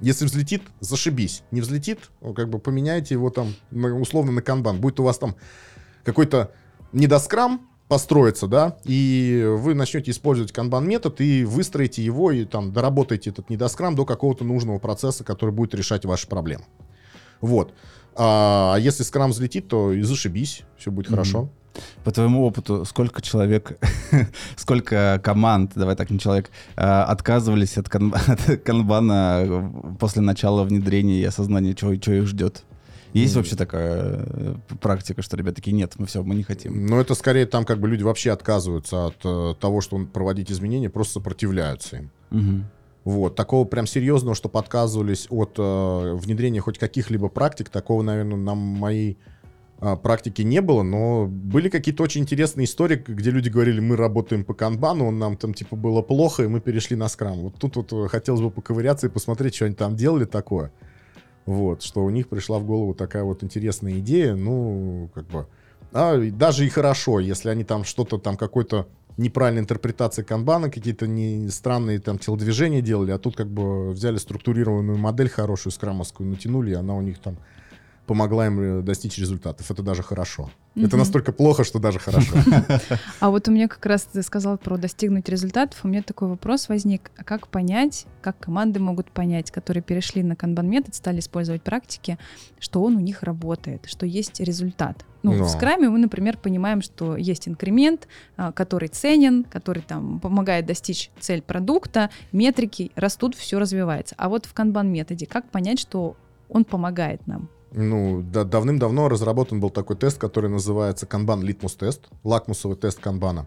[0.00, 1.42] Если взлетит, зашибись.
[1.50, 4.80] Не взлетит, ну, как бы поменяйте его там на- условно на канбан.
[4.80, 5.34] Будет у вас там
[6.04, 6.52] какой-то
[6.92, 13.30] недоскрам построится, да, и вы начнете использовать канбан метод и выстроите его и там доработаете
[13.30, 16.64] этот недоскрам до какого-то нужного процесса, который будет решать ваши проблемы.
[17.40, 17.72] Вот.
[18.14, 21.16] А если скрам взлетит, то и зашибись, все будет Мгм.
[21.16, 21.48] хорошо.
[22.04, 23.78] По твоему опыту, сколько человек,
[24.56, 31.20] сколько команд, давай так, не человек, э, отказывались от, кан- от канбана после начала внедрения
[31.20, 32.64] и осознания, чего, чего их ждет?
[33.12, 36.86] Есть вообще такая э, практика, что ребята такие, нет, мы все, мы не хотим.
[36.86, 40.90] Но это скорее там как бы люди вообще отказываются от э, того, что проводить изменения,
[40.90, 42.10] просто сопротивляются им.
[42.30, 42.64] Мгм.
[43.04, 48.54] Вот, такого прям серьезного, что подказывались от э, внедрения хоть каких-либо практик, такого, наверное, на
[48.54, 49.16] моей
[49.80, 54.44] э, практике не было, но были какие-то очень интересные истории, где люди говорили, мы работаем
[54.44, 57.38] по канбану, нам там типа было плохо, и мы перешли на скрам.
[57.40, 60.72] Вот тут вот э, хотелось бы поковыряться и посмотреть, что они там делали такое.
[61.46, 65.46] Вот, что у них пришла в голову такая вот интересная идея, ну, как бы,
[65.92, 68.86] а, даже и хорошо, если они там что-то там какой-то
[69.16, 74.96] неправильной интерпретации канбана, какие-то не странные там телодвижения делали, а тут как бы взяли структурированную
[74.96, 77.36] модель хорошую, скрамовскую, натянули, и она у них там
[78.08, 79.70] помогла им э, достичь результатов.
[79.70, 80.50] Это даже хорошо.
[80.74, 80.98] Это Мгм.
[80.98, 82.34] настолько плохо, что даже хорошо.
[83.20, 85.78] А вот у меня как раз ты сказал про достигнуть результатов.
[85.84, 87.10] У меня такой вопрос возник.
[87.16, 92.18] А как понять, как команды могут понять, которые перешли на канбан метод, стали использовать практики,
[92.58, 95.04] что он у них работает, что есть результат?
[95.22, 95.44] Ну, Ну.
[95.44, 101.10] в скраме мы, например, понимаем, что есть инкремент, а, который ценен, который там помогает достичь
[101.18, 104.14] цель продукта, метрики растут, все развивается.
[104.16, 106.16] А вот в канбан методе как понять, что
[106.48, 107.50] он помогает нам?
[107.72, 113.46] Ну, да- давным-давно разработан был такой тест, который называется Kanban Litmus тест, лакмусовый тест канбана.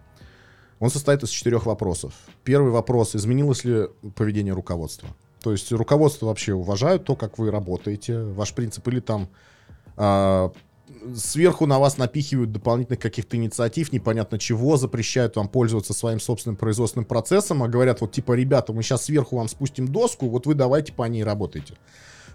[0.78, 2.12] Он состоит из четырех вопросов.
[2.44, 5.08] Первый вопрос, изменилось ли поведение руководства?
[5.40, 9.28] То есть руководство вообще уважают то, как вы работаете, ваш принцип, или там
[9.96, 10.52] а,
[11.14, 17.06] сверху на вас напихивают дополнительных каких-то инициатив, непонятно чего, запрещают вам пользоваться своим собственным производственным
[17.06, 20.92] процессом, а говорят, вот типа, ребята, мы сейчас сверху вам спустим доску, вот вы давайте
[20.92, 21.74] по ней работайте.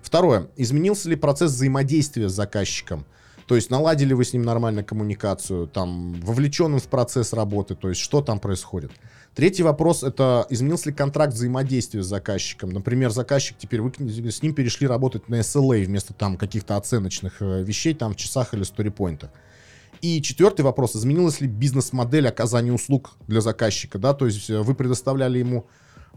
[0.07, 0.47] Второе.
[0.55, 3.05] Изменился ли процесс взаимодействия с заказчиком?
[3.45, 7.99] То есть наладили вы с ним нормально коммуникацию, там, вовлеченным в процесс работы, то есть
[7.99, 8.91] что там происходит?
[9.35, 12.69] Третий вопрос— это изменился ли контракт взаимодействия с заказчиком?
[12.69, 17.63] Например, заказчик, теперь вы с ним перешли работать на SLA вместо там каких-то оценочных э,
[17.63, 19.31] вещей там в часах или сторипоинтах.
[19.99, 24.73] И четвертый вопрос, изменилась ли бизнес-модель оказания услуг для заказчика, да, то есть э, вы
[24.73, 25.67] предоставляли ему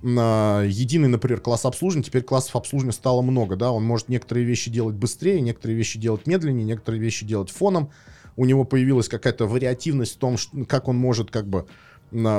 [0.02, 4.94] единый, например, класс обслуживания, теперь классов обслуживания стало много, да, он может некоторые вещи делать
[4.94, 7.90] быстрее, некоторые вещи делать медленнее, некоторые вещи делать фоном,
[8.36, 10.36] у него появилась какая-то вариативность в том,
[10.66, 11.66] как он может как бы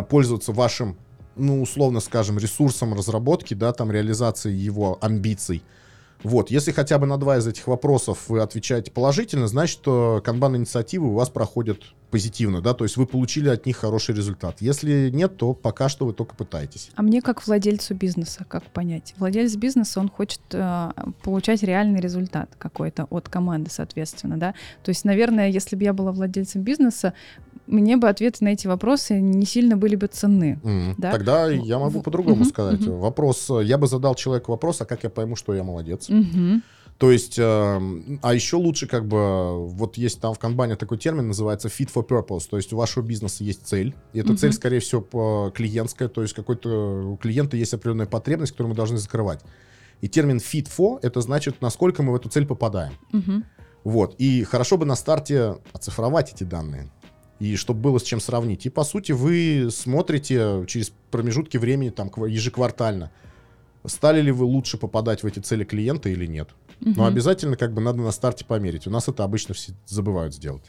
[0.10, 0.98] пользоваться вашим,
[1.36, 5.62] ну, условно скажем, ресурсом разработки, да, там реализации его амбиций,
[6.24, 11.08] вот, если хотя бы на два из этих вопросов вы отвечаете положительно, значит, что канбан-инициативы
[11.08, 11.82] у вас проходят
[12.12, 14.58] позитивно, да, то есть вы получили от них хороший результат.
[14.60, 16.92] Если нет, то пока что вы только пытаетесь.
[16.96, 19.14] А мне как владельцу бизнеса, как понять?
[19.18, 20.92] Владелец бизнеса, он хочет э,
[21.24, 24.54] получать реальный результат какой-то от команды, соответственно, да.
[24.84, 27.14] То есть, наверное, если бы я была владельцем бизнеса,
[27.72, 30.60] мне бы ответы на эти вопросы не сильно были бы ценны.
[30.64, 30.96] Mm.
[30.98, 31.12] Да?
[31.12, 32.50] Тогда я могу по-другому mm-hmm.
[32.50, 32.82] сказать.
[32.82, 33.00] Mm-hmm.
[33.00, 36.10] Вопрос, я бы задал человеку вопрос, а как я пойму, что я молодец?
[36.10, 36.62] Mm-hmm.
[37.02, 37.82] То есть, э,
[38.22, 42.08] а еще лучше как бы, вот есть там в канбане такой термин, называется fit for
[42.08, 44.38] purpose, то есть у вашего бизнеса есть цель, и эта uh-huh.
[44.38, 49.00] цель, скорее всего, клиентская, то есть какой-то у клиента есть определенная потребность, которую мы должны
[49.00, 49.40] закрывать.
[50.02, 52.94] И термин fit for, это значит, насколько мы в эту цель попадаем.
[53.12, 53.44] Uh-huh.
[53.84, 56.92] Вот, и хорошо бы на старте оцифровать эти данные
[57.42, 58.68] и чтобы было с чем сравнить.
[58.68, 63.10] И по сути вы смотрите через промежутки времени там ежеквартально,
[63.84, 66.50] стали ли вы лучше попадать в эти цели клиента или нет.
[66.82, 66.94] Угу.
[66.96, 68.86] Но обязательно как бы надо на старте померить.
[68.86, 70.62] У нас это обычно все забывают сделать.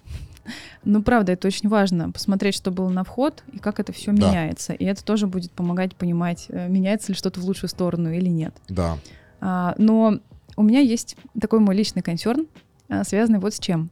[0.85, 4.30] Ну, правда, это очень важно, посмотреть, что было на вход и как это все да.
[4.30, 4.72] меняется.
[4.72, 8.54] И это тоже будет помогать понимать, э, меняется ли что-то в лучшую сторону или нет.
[8.68, 8.98] Да.
[9.40, 10.20] А, но
[10.56, 12.46] у меня есть такой мой личный консерн,
[12.88, 13.90] а, связанный вот с чем.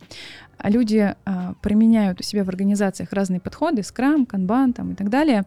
[0.64, 5.44] Люди а, применяют у себя в организациях разные подходы, скрам, канбан там, и так далее,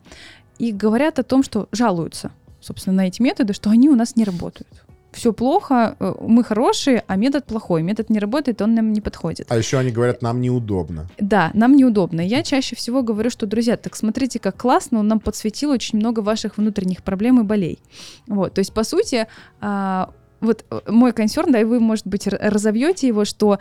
[0.58, 4.24] и говорят о том, что жалуются, собственно, на эти методы, что они у нас не
[4.24, 7.84] работают все плохо, э, мы хорошие, а метод плохой.
[7.84, 9.48] Метод не работает, он нам не подходит.
[9.50, 11.08] А еще они говорят, нам неудобно.
[11.20, 12.22] Да, нам неудобно.
[12.22, 16.20] Я чаще всего говорю, что, друзья, так смотрите, как классно, он нам подсветил очень много
[16.20, 17.80] ваших внутренних проблем и болей.
[18.28, 19.28] Вот, то есть, по сути,
[19.62, 20.12] а,
[20.44, 23.60] вот э, мой консерн, да, и вы, может быть, разовьете его, что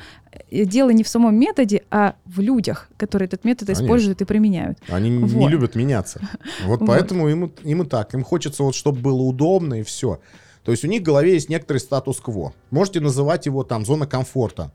[0.50, 3.84] э, дело не в самом методе, а в людях, которые этот метод Конечно.
[3.84, 4.78] используют и применяют.
[4.88, 5.32] Они вот.
[5.32, 6.20] не любят меняться.
[6.66, 8.14] Вот поэтому им, им и так.
[8.14, 10.20] Им хочется вот, чтобы было удобно и все.
[10.64, 12.52] То есть у них в голове есть некоторый статус-кво.
[12.70, 14.72] Можете называть его там зона комфорта.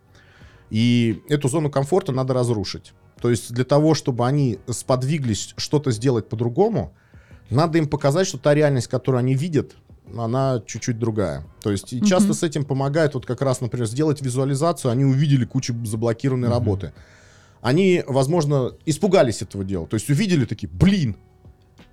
[0.69, 2.93] И эту зону комфорта надо разрушить.
[3.21, 6.93] То есть для того, чтобы они сподвиглись что-то сделать по-другому,
[7.49, 9.75] надо им показать, что та реальность, которую они видят,
[10.15, 11.45] она чуть-чуть другая.
[11.61, 12.33] То есть и часто mm-hmm.
[12.33, 16.51] с этим помогает вот как раз, например, сделать визуализацию, они увидели кучу заблокированной mm-hmm.
[16.51, 16.93] работы.
[17.61, 19.87] Они, возможно, испугались этого дела.
[19.87, 21.17] То есть увидели такие, блин.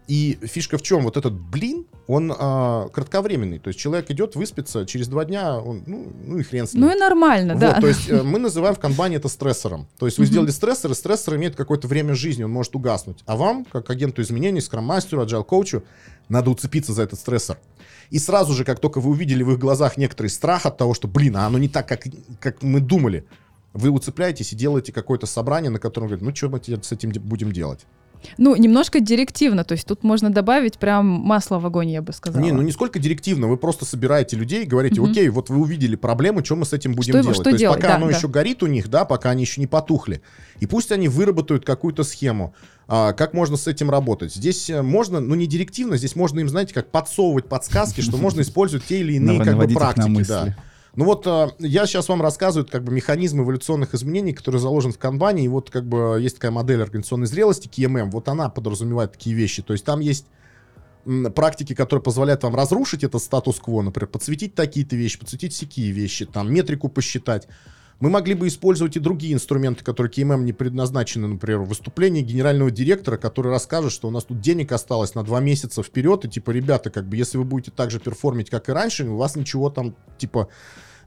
[0.06, 1.04] И фишка в чем?
[1.04, 3.58] Вот этот блин, он а, кратковременный.
[3.58, 6.82] То есть человек идет выспится, через два дня, он, ну, ну и хрен с ним.
[6.82, 7.80] Ну и нормально, вот, да.
[7.80, 9.86] То есть э, мы называем в канбане это стрессором.
[9.98, 13.22] То есть вы сделали стрессор, и стрессор имеет какое-то время жизни, он может угаснуть.
[13.24, 15.82] А вам, как агенту изменений, скрам-мастеру, agile-коучу,
[16.28, 17.58] надо уцепиться за этот стрессор.
[18.10, 21.08] И сразу же, как только вы увидели в их глазах некоторый страх от того, что,
[21.08, 22.04] блин, а оно не так, как,
[22.40, 23.24] как мы думали,
[23.72, 27.52] вы уцепляетесь и делаете какое-то собрание, на котором говорят, ну что мы с этим будем
[27.52, 27.86] делать?
[28.38, 32.42] Ну, немножко директивно, то есть тут можно добавить прям масло в огонь, я бы сказала.
[32.42, 35.10] Не, ну не сколько директивно, вы просто собираете людей и говорите, угу.
[35.10, 37.36] окей, вот вы увидели проблему, что мы с этим будем что, делать?
[37.36, 37.76] Что то есть делать?
[37.78, 38.16] пока да, оно да.
[38.16, 40.22] еще горит у них, да, пока они еще не потухли.
[40.60, 42.54] И пусть они выработают какую-то схему,
[42.86, 44.34] а, как можно с этим работать.
[44.34, 48.42] Здесь э, можно, ну не директивно, здесь можно им, знаете, как подсовывать подсказки, что можно
[48.42, 50.54] использовать те или иные как бы практики, да.
[50.96, 54.98] Ну вот э, я сейчас вам рассказываю как бы механизм эволюционных изменений, который заложен в
[54.98, 59.34] канбане, и вот как бы есть такая модель организационной зрелости, KMM, вот она подразумевает такие
[59.34, 60.26] вещи, то есть там есть
[61.34, 66.52] практики, которые позволяют вам разрушить этот статус-кво, например, подсветить такие-то вещи, подсветить всякие вещи, там
[66.52, 67.48] метрику посчитать.
[68.00, 73.16] Мы могли бы использовать и другие инструменты, которые KMM не предназначены, например, выступление генерального директора,
[73.16, 76.90] который расскажет, что у нас тут денег осталось на два месяца вперед, и типа, ребята,
[76.90, 79.94] как бы, если вы будете так же перформить, как и раньше, у вас ничего там,
[80.18, 80.48] типа,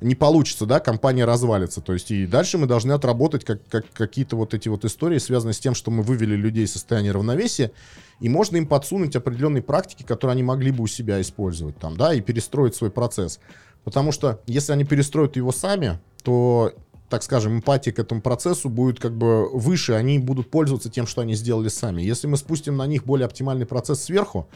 [0.02, 1.82] не получится, да, компания развалится.
[1.82, 5.54] То есть и дальше мы должны отработать как, как, какие-то вот эти вот истории, связанные
[5.54, 7.72] с тем, что мы вывели людей из состояния равновесия,
[8.20, 12.14] и можно им подсунуть определенные практики, которые они могли бы у себя использовать там, да,
[12.14, 13.40] и перестроить свой процесс.
[13.84, 16.74] Потому что если они перестроят его сами, то
[17.10, 21.22] так скажем, эмпатия к этому процессу будет как бы выше, они будут пользоваться тем, что
[21.22, 22.02] они сделали сами.
[22.02, 24.50] Если мы спустим на них более оптимальный процесс сверху,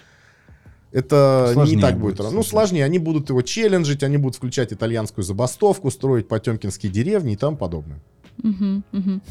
[0.91, 2.17] это сложнее не так будет.
[2.17, 2.85] будет ну, сложнее.
[2.85, 7.99] Они будут его челленджить, они будут включать итальянскую забастовку, строить потемкинские деревни и тому подобное.
[8.43, 9.21] Угу, угу.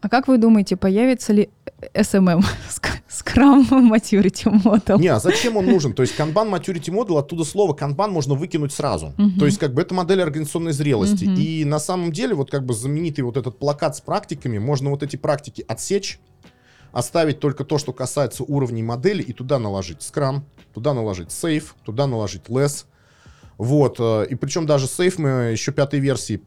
[0.00, 1.50] А как вы думаете, появится ли
[1.92, 2.40] SMM,
[3.08, 5.00] Scrum Maturity Model?
[5.00, 5.92] Не, а зачем он нужен?
[5.92, 9.12] То есть Kanban Maturity Model, оттуда слово Kanban можно выкинуть сразу.
[9.16, 9.38] Uh-huh.
[9.38, 11.24] То есть как бы это модель организационной зрелости.
[11.24, 11.36] Uh-huh.
[11.36, 15.02] И на самом деле вот как бы знаменитый вот этот плакат с практиками, можно вот
[15.02, 16.20] эти практики отсечь,
[16.92, 22.06] оставить только то, что касается уровней модели, и туда наложить Scrum, туда наложить Safe, туда
[22.06, 22.84] наложить Less.
[23.56, 26.42] Вот, э, и причем даже Safe мы еще пятой версии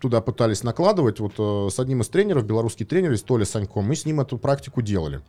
[0.00, 1.20] туда пытались накладывать.
[1.20, 4.38] Вот э, с одним из тренеров, белорусский тренер из Толи Санько, мы с ним эту
[4.38, 5.20] практику делали.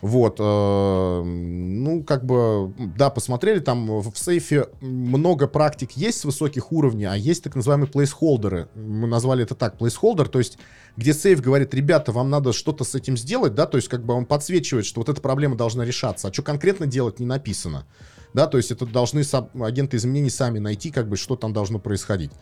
[0.00, 6.72] Вот, э, ну, как бы, да, посмотрели, там в сейфе много практик есть с высоких
[6.72, 8.68] уровней, а есть так называемые плейсхолдеры.
[8.74, 10.58] Мы назвали это так, плейсхолдер, то есть,
[10.96, 14.14] где сейф говорит, ребята, вам надо что-то с этим сделать, да, то есть, как бы
[14.14, 17.84] он подсвечивает, что вот эта проблема должна решаться, а что конкретно делать не написано.
[18.32, 19.22] Да, то есть это должны
[19.60, 22.32] агенты изменений сами найти, как бы, что там должно происходить.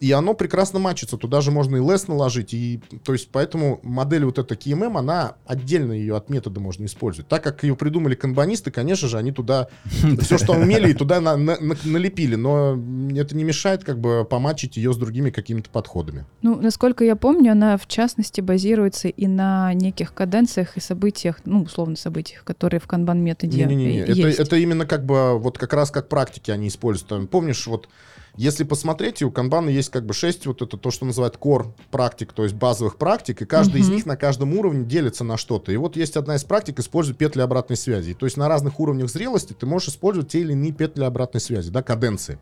[0.00, 1.18] И оно прекрасно мачится.
[1.18, 2.54] Туда же можно и лес наложить.
[2.54, 7.28] И, то есть, поэтому модель вот эта KMM, она отдельно ее от метода можно использовать.
[7.28, 9.68] Так как ее придумали канбанисты, конечно же, они туда
[10.20, 12.34] все, что умели, и туда на, на, налепили.
[12.34, 12.80] Но
[13.14, 16.24] это не мешает как бы помачить ее с другими какими-то подходами.
[16.40, 21.62] Ну, насколько я помню, она в частности базируется и на неких каденциях и событиях, ну,
[21.62, 26.08] условно событиях, которые в канбан-методе Не-не-не, это, это именно как бы вот как раз как
[26.08, 27.28] практики они используют.
[27.30, 27.88] Помнишь, вот
[28.36, 32.32] если посмотреть, у канбана есть как бы 6, вот это то, что называют core практик,
[32.32, 33.84] то есть базовых практик, и каждый uh-huh.
[33.84, 35.72] из них на каждом уровне делится на что-то.
[35.72, 38.14] И вот есть одна из практик, использует петли обратной связи.
[38.14, 41.70] То есть на разных уровнях зрелости ты можешь использовать те или иные петли обратной связи,
[41.70, 42.38] да, каденции.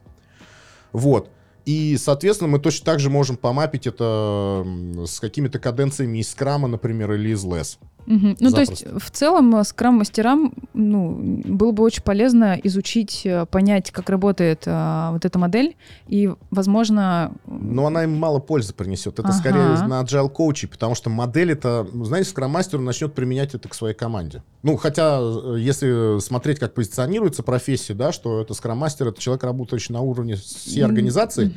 [0.92, 1.30] Вот.
[1.68, 4.66] И, соответственно, мы точно так же можем помапить это
[5.04, 7.78] с какими-то каденциями из скрама, например, или из лес.
[8.08, 8.36] Угу.
[8.40, 13.90] Ну, то есть, в целом, э, скрам-мастерам ну, было бы очень полезно изучить, э, понять,
[13.90, 15.76] как работает а, вот эта модель,
[16.06, 17.32] и, возможно...
[17.46, 19.18] Но она им мало пользы принесет.
[19.18, 19.36] Это ага.
[19.36, 23.94] скорее на agile коучи, потому что модель это, знаете, скрам-мастер начнет применять это к своей
[23.94, 24.42] команде.
[24.62, 25.18] Ну, хотя,
[25.58, 30.82] если смотреть, как позиционируется профессия, да, что это скрам-мастер, это человек, работающий на уровне всей
[30.82, 31.52] организации,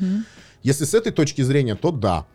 [0.62, 2.26] если с этой точки зрения, то да,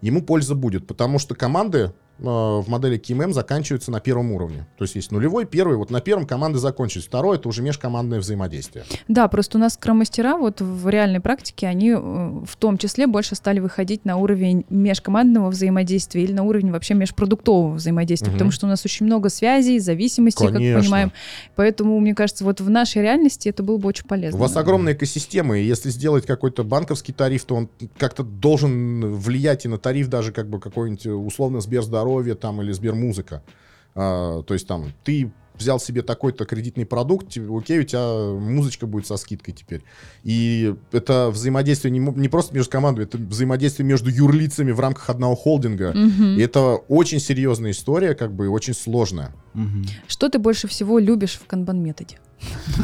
[0.00, 4.66] ему польза будет, потому что команды в модели KMM заканчиваются на первом уровне.
[4.78, 7.04] То есть есть нулевой, первый, вот на первом команды закончились.
[7.04, 8.84] Второй— это уже межкомандное взаимодействие.
[9.06, 13.34] Да, просто у нас скромастера вот в реальной практике, они э, в том числе больше
[13.34, 18.36] стали выходить на уровень межкомандного взаимодействия или на уровень вообще межпродуктового взаимодействия, угу.
[18.36, 20.74] потому что у нас очень много связей, зависимостей, Конечно.
[20.74, 21.12] как понимаем.
[21.54, 24.38] Поэтому, мне кажется, вот в нашей реальности это было бы очень полезно.
[24.38, 29.66] У вас огромная экосистема, и если сделать какой-то банковский тариф, то он как-то должен влиять
[29.66, 33.42] и на тариф даже как бы какой-нибудь условно Сберздоровье здоровье там или Сбермузыка.
[33.94, 39.06] А, то есть там ты взял себе такой-то кредитный продукт, окей, у тебя музычка будет
[39.06, 39.82] со скидкой теперь.
[40.22, 45.34] И это взаимодействие не, не просто между командами, это взаимодействие между юрлицами в рамках одного
[45.34, 45.90] холдинга.
[45.90, 46.24] Угу.
[46.36, 49.32] И это очень серьезная история, как бы очень сложная.
[49.54, 49.86] Угу.
[50.08, 52.18] Что ты больше всего любишь в канбан-методе?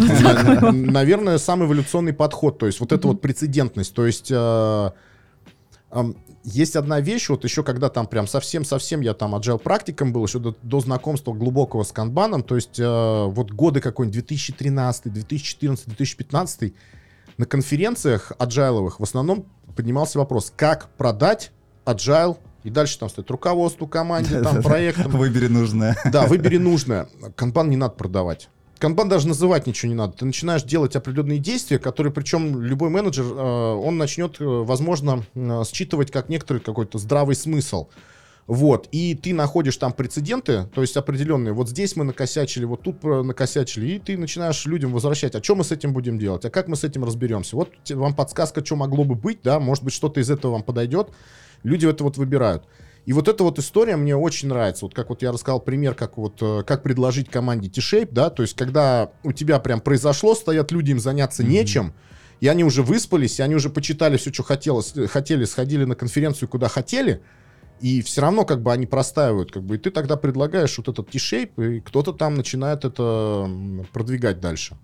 [0.72, 4.94] Наверное, самый эволюционный подход, то есть вот эта вот прецедентность, то есть а,
[6.44, 10.38] есть одна вещь, вот еще когда там прям совсем-совсем я там agile практиком был, еще
[10.38, 16.74] до, до знакомства глубокого с канбаном, то есть э, вот годы какой-нибудь 2013, 2014, 2015,
[17.38, 21.52] на конференциях аджайловых в основном поднимался вопрос, как продать
[21.86, 25.12] agile и дальше там стоит руководству, команде, там, проектам.
[25.12, 25.96] Выбери нужное.
[26.12, 27.08] Да, выбери нужное.
[27.34, 28.48] Канбан не надо продавать.
[28.82, 30.14] Канбан даже называть ничего не надо.
[30.14, 35.62] Ты начинаешь делать определенные действия, которые, причем любой менеджер, э, он начнет, э, возможно, э,
[35.72, 37.86] считывать как некоторый какой-то здравый смысл.
[38.48, 43.04] Вот, и ты находишь там прецеденты, то есть определенные, вот здесь мы накосячили, вот тут
[43.04, 46.66] накосячили, и ты начинаешь людям возвращать, а что мы с этим будем делать, а как
[46.66, 47.54] мы с этим разберемся.
[47.54, 51.10] Вот вам подсказка, что могло бы быть, да, может быть, что-то из этого вам подойдет.
[51.62, 52.64] Люди это вот выбирают.
[53.04, 54.84] И вот эта вот история мне очень нравится.
[54.84, 58.42] Вот как вот я рассказал пример, как вот э, как предложить команде T-Shape, да, то
[58.42, 61.48] есть когда у тебя прям произошло, стоят люди, им заняться mm-hmm.
[61.48, 61.94] нечем,
[62.40, 65.96] и они уже выспались, и они уже почитали все, что хотелось, э, хотели, сходили на
[65.96, 67.22] конференцию, куда хотели,
[67.80, 71.10] и все равно как бы они простаивают, как бы, и ты тогда предлагаешь вот этот
[71.10, 73.50] T-Shape, и кто-то там начинает это
[73.92, 74.76] продвигать дальше.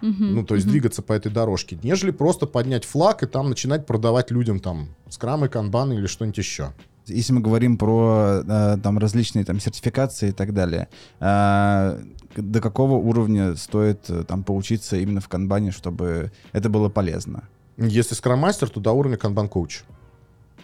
[0.00, 0.72] Мгм, ну, то есть мгм.
[0.72, 5.48] двигаться по этой дорожке, нежели просто поднять флаг и там начинать продавать людям там скрамы,
[5.48, 6.72] канбаны или что-нибудь еще.
[7.10, 10.88] Если мы говорим про э, там различные там сертификации и так далее,
[11.20, 12.00] э,
[12.36, 17.48] до какого уровня стоит э, там поучиться именно в канбане, чтобы это было полезно?
[17.76, 19.82] Если скрам-мастер, то до уровня канбан-коуч.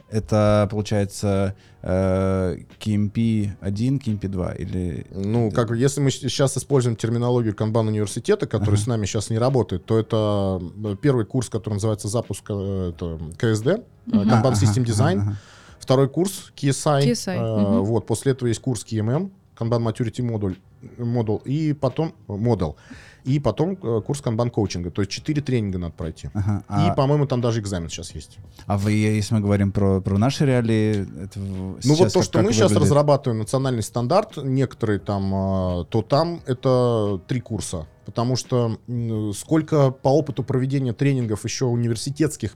[0.09, 5.07] Это получается э, KMP 1, KMP 2 или...
[5.11, 8.83] Ну, как если мы сейчас используем терминологию канбан университета, который Ага.
[8.83, 13.83] с нами сейчас не работает, то это первый курс, который называется запуск это, КСД.
[14.07, 15.19] Kanban System ага, Design.
[15.19, 15.37] ага, ага.
[15.87, 17.13] Второй курс KSI.
[17.13, 17.85] KSI, э, мгм.
[17.85, 20.57] Вот, после этого есть курс KMM, Kanban Maturity Module,
[20.99, 22.75] модуль, и потом модул.
[23.27, 24.91] И потом э, курс канбан коучинга.
[24.91, 26.31] То есть четыре тренинга надо пройти.
[26.33, 26.63] Ага.
[26.71, 28.39] И, А, по-моему, там даже экзамен сейчас есть.
[28.67, 32.25] а вы, если мы говорим про, про наши реалии, это Ну сейчас вот то, как-
[32.25, 32.83] что как мы сейчас выглядит?
[32.85, 37.87] разрабатываем национальный стандарт, некоторые там, э, то там это три курса.
[38.05, 38.79] Потому что
[39.35, 42.55] сколько по опыту проведения тренингов еще университетских,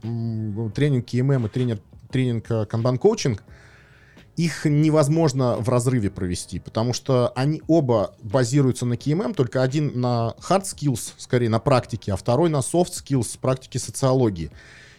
[0.73, 3.41] тренинг КММ и тренер, тренинг э, канбан-коучинг,
[4.37, 10.35] их невозможно в разрыве провести, потому что они оба базируются на КММ, только один на
[10.39, 14.51] hard skills, скорее на практике, а второй на soft skills, практике социологии.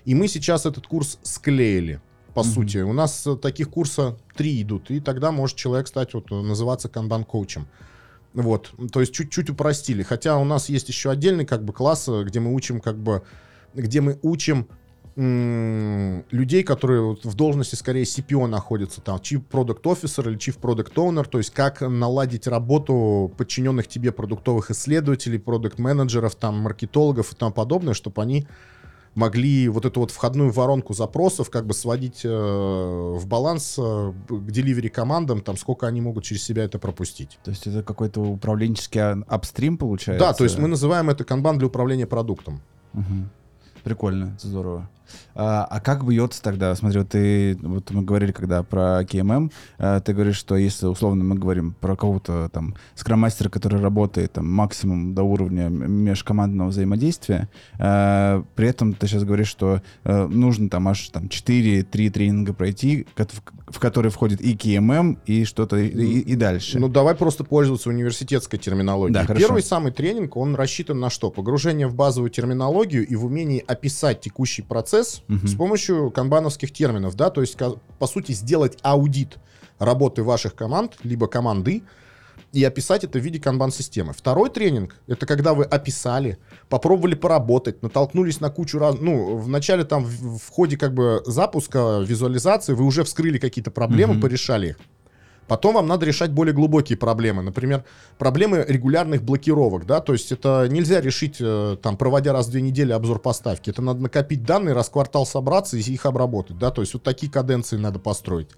[0.05, 2.01] И мы сейчас этот курс склеили,
[2.35, 2.51] по Мгм.
[2.51, 2.79] сути.
[2.79, 7.67] У нас э, таких курса три идут, и тогда может человек стать вот называться канбан-коучем.
[8.33, 10.03] Вот, то есть чуть-чуть упростили.
[10.03, 13.23] Хотя у нас есть еще отдельный как бы класс, э, где мы учим как бы,
[13.75, 14.67] где мы учим
[15.15, 20.95] людей, которые вот в должности скорее CPO находятся, там Chief Product Officer или Chief Product
[20.95, 27.53] Owner, то есть как наладить работу подчиненных тебе продуктовых исследователей, продукт-менеджеров, там маркетологов и тому
[27.53, 28.47] подобное, чтобы они
[29.15, 34.51] могли вот эту вот входную воронку запросов как бы сводить э, в баланс э, к
[34.51, 37.39] деливери командам, там сколько они могут через себя это пропустить.
[37.45, 40.27] То есть это какой-то управленческий апстрим получается?
[40.27, 42.63] Да, то есть мы называем это канбан для управления продуктом.
[42.95, 43.31] Мгм.
[43.85, 44.89] Прикольно, здорово.
[45.35, 46.75] А, а как бьется тогда?
[46.75, 51.25] Смотри, вот ты, вот мы говорили когда про КММ, а, ты говоришь, что если условно
[51.25, 57.49] мы говорим про кого-то там скроммастера, который работает там максимум до уровня межкомандного взаимодействия,
[57.79, 63.07] а, при этом ты сейчас говоришь, что э, нужно там аж там 4-3 тренинга пройти,
[63.17, 66.79] в, в которые входит и КММ, и что-то и, и- и дальше.
[66.79, 69.15] Ну, давай просто пользоваться университетской терминологией.
[69.15, 69.47] Да, хорошо.
[69.47, 71.31] Первый самый тренинг, он рассчитан на что?
[71.31, 75.47] Погружение в базовую терминологию и в умении описать текущий процесс Мгм.
[75.47, 77.57] с помощью канбановских терминов, да, то есть,
[77.99, 79.39] по сути, сделать аудит
[79.79, 81.83] работы ваших команд, либо команды,
[82.53, 84.13] и описать это в виде канбан-системы.
[84.13, 86.39] Второй тренинг— это когда вы описали,
[86.69, 88.97] попробовали поработать, натолкнулись на кучу раз...
[89.01, 93.71] Ну, в начале там, в, в ходе как бы запуска визуализации вы уже вскрыли какие-то
[93.71, 94.23] проблемы, Мгм.
[94.23, 94.79] порешали их.
[95.53, 97.43] Потом вам надо решать более глубокие проблемы.
[97.43, 97.85] Например,
[98.17, 102.63] проблемы регулярных блокировок, да, то есть это нельзя решить, э, там, проводя раз в две
[102.63, 103.69] недели обзор поставки.
[103.69, 107.03] Это надо накопить данные, раз в квартал собраться и их обработать, да, то есть вот
[107.03, 108.49] такие каденции надо построить.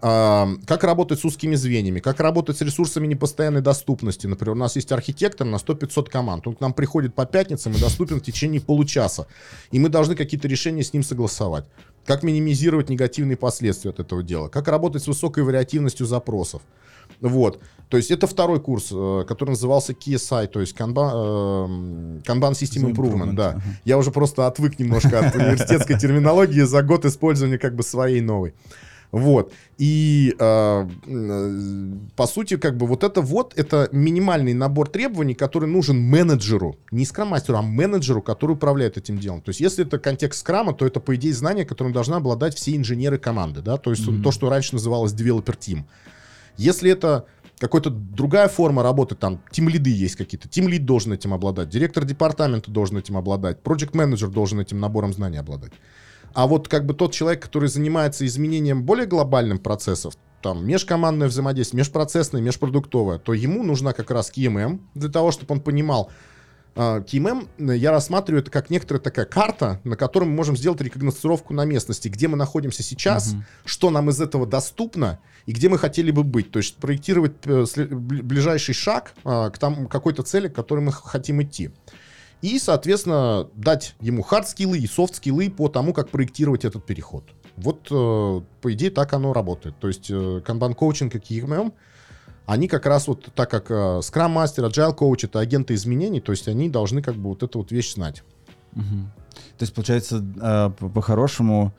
[0.00, 4.26] Как работать с узкими звеньями, как работать с ресурсами непостоянной доступности.
[4.26, 6.46] Например, у нас есть архитектор на 100-500 команд.
[6.46, 9.26] Он к нам приходит по пятницам и доступен в течение получаса.
[9.70, 11.66] И мы должны какие-то решения с ним согласовать.
[12.06, 14.48] Как минимизировать негативные последствия от этого дела.
[14.48, 16.62] Как работать с высокой вариативностью запросов.
[17.20, 17.60] Вот.
[17.88, 22.92] То есть это второй курс, э, который назывался KSI, то есть Kanban, э, Kanban System
[22.92, 23.32] Improvement.
[23.34, 23.60] Да.
[23.84, 28.54] Я уже просто отвык немножко от университетской терминологии за год использования как бы своей новой.
[29.12, 29.52] Вот.
[29.76, 35.68] И э, э, по сути, как бы вот это вот, это минимальный набор требований, который
[35.68, 39.40] нужен менеджеру, не скрам-мастеру, а менеджеру, который управляет этим делом.
[39.40, 42.76] То есть, если это контекст скрама, то это, по идее, знания, которым должны обладать все
[42.76, 44.22] инженеры команды, да, то есть Мгм.
[44.22, 45.84] то, что раньше называлось developer team.
[46.56, 47.26] Если это
[47.58, 52.96] какая-то другая форма работы, там, тим-лиды есть какие-то, тим-лид должен этим обладать, директор департамента должен
[52.98, 55.72] этим обладать, project менеджер должен этим набором знаний обладать.
[56.34, 61.78] А вот как бы тот человек, который занимается изменением более глобальным процессов, там, межкомандное взаимодействие,
[61.78, 66.10] межпроцессное, межпродуктовое, то ему нужна как раз KMM для того, чтобы он понимал,
[66.76, 70.80] а, KMM э, я рассматриваю это как некоторая такая карта, на которой мы можем сделать
[70.80, 73.44] рекогносцировку на местности, где мы находимся сейчас, Мгм.
[73.64, 76.50] что нам из этого доступно и где мы хотели бы быть.
[76.52, 81.42] То есть проектировать э, ближайший шаг а, к там, какой-то цели, к которой мы хотим
[81.42, 81.70] идти.
[82.42, 87.24] И, соответственно, дать ему хард-скиллы и софт-скиллы по тому, как проектировать этот переход.
[87.56, 89.74] Вот, э, по идее, так оно работает.
[89.78, 91.72] То есть канбан-коучинг и KMM,
[92.46, 96.48] они как раз вот, так как Scrum Master, Agile Coach— это агенты изменений, то есть
[96.48, 98.24] они должны как бы вот эту вот вещь знать.
[98.72, 99.12] Мгм.
[99.58, 101.72] То есть, получается, э, по- по-хорошему,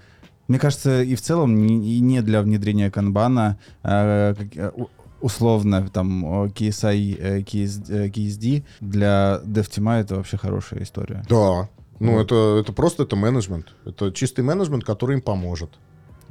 [0.48, 4.88] мне кажется, и в целом не, для внедрения канбана, э, э, у-
[5.22, 11.24] условно там KSI, KS, KSD для DevTeam это вообще хорошая история.
[11.30, 11.70] Да.
[12.00, 12.26] Ну, Вот.
[12.26, 13.68] это, это просто это менеджмент.
[13.86, 15.70] Это чистый менеджмент, который им поможет.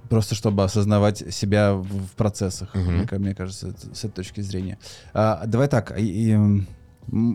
[0.08, 2.92] Просто чтобы осознавать себя в, в процессах, Мгм.
[2.92, 4.78] мне, мне кажется, с этой точки зрения.
[5.14, 6.36] А, давай так, и- и,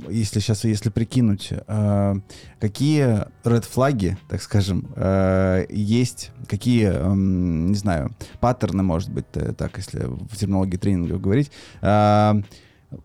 [0.09, 2.15] если сейчас, если прикинуть, а,
[2.59, 9.25] какие red флаги, так скажем, а, есть, какие, не знаю, паттерны, может быть,
[9.57, 11.51] так, если в терминологии тренинга говорить,
[11.81, 12.41] а,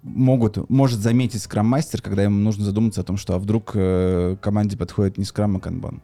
[0.02, 4.76] могут, может заметить скрам-мастер, когда ему нужно задуматься о том, что а вдруг э, команде
[4.76, 6.02] подходит не скрам, а канбан.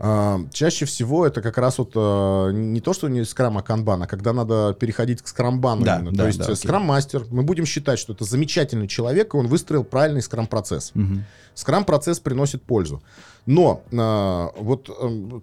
[0.00, 4.06] Чаще всего это как раз вот а, не то, что не скрам, а канбан, а
[4.06, 5.84] когда надо переходить к скрамбану.
[5.84, 6.12] Да, именно.
[6.12, 9.46] да, то есть да, э, скрам-мастер, мы будем считать, что это замечательный человек, и он
[9.46, 10.92] выстроил правильный скрам-процесс.
[10.94, 11.24] Мгм.
[11.52, 13.02] Скрам-процесс приносит пользу.
[13.44, 14.88] Но а, вот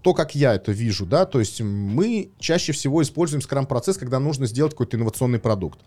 [0.02, 4.48] то, как я это вижу, да, то есть мы чаще всего используем скрам-процесс, когда нужно
[4.48, 5.80] сделать какой-то инновационный продукт.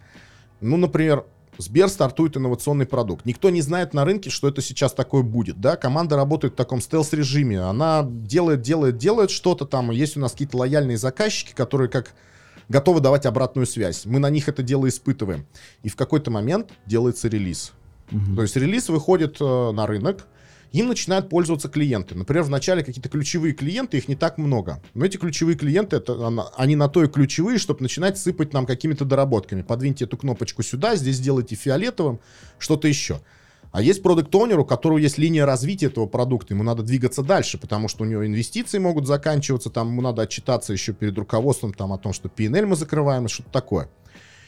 [0.60, 1.24] Ну, например,
[1.60, 3.24] Сбер стартует инновационный продукт.
[3.24, 5.60] Никто не знает на рынке, что это сейчас такое будет.
[5.60, 5.76] Да?
[5.76, 7.60] Команда работает в таком стелс-режиме.
[7.60, 9.90] Она делает, делает, делает что-то там.
[9.90, 12.14] Есть у нас какие-то лояльные заказчики, которые как
[12.68, 14.06] готовы давать обратную связь.
[14.06, 15.46] Мы на них это дело испытываем.
[15.82, 17.72] И в какой-то момент делается релиз.
[18.10, 18.36] Мгм.
[18.36, 20.26] То есть релиз выходит э, на рынок,
[20.72, 22.14] им начинают пользоваться клиенты.
[22.14, 24.80] Например, вначале какие-то ключевые клиенты, их не так много.
[24.94, 29.04] Но эти ключевые клиенты, это, они на то и ключевые, чтобы начинать сыпать нам какими-то
[29.04, 29.62] доработками.
[29.62, 32.20] Подвиньте эту кнопочку сюда, здесь сделайте фиолетовым,
[32.58, 33.20] что-то еще.
[33.72, 37.86] А есть продукт у которого есть линия развития этого продукта, ему надо двигаться дальше, потому
[37.86, 41.98] что у него инвестиции могут заканчиваться, там ему надо отчитаться еще перед руководством там, о
[41.98, 43.88] том, что P&L мы закрываем, и что-то такое.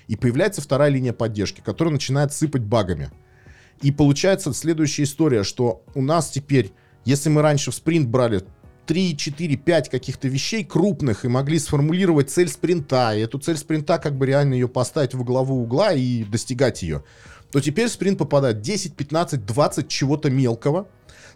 [0.09, 3.13] И появляется вторая линия поддержки, которая начинает сыпать багами.
[3.83, 6.73] И получается следующая история, что у нас теперь,
[7.05, 8.43] если мы раньше в спринт брали
[8.87, 13.99] 3, 4, 5 каких-то вещей крупных и могли сформулировать цель спринта, и эту цель спринта
[13.99, 17.03] как бы реально ее поставить в главу угла и достигать ее,
[17.51, 20.87] то теперь в спринт попадает 10, 15, 20 чего-то мелкого,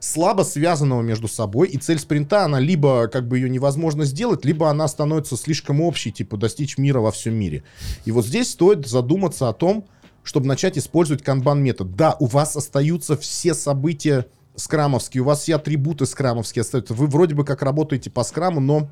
[0.01, 4.70] слабо связанного между собой, и цель спринта, она либо как бы ее невозможно сделать, либо
[4.70, 7.64] она становится слишком общей, типа достичь мира во всем мире.
[8.05, 9.86] И вот здесь стоит задуматься о том,
[10.27, 11.95] чтобы начать использовать канбан метод.
[11.95, 16.95] Да, у вас остаются все события скрамовские, у вас все атрибуты скрамовские остаются.
[16.95, 18.91] Вы вроде бы как работаете по скраму, но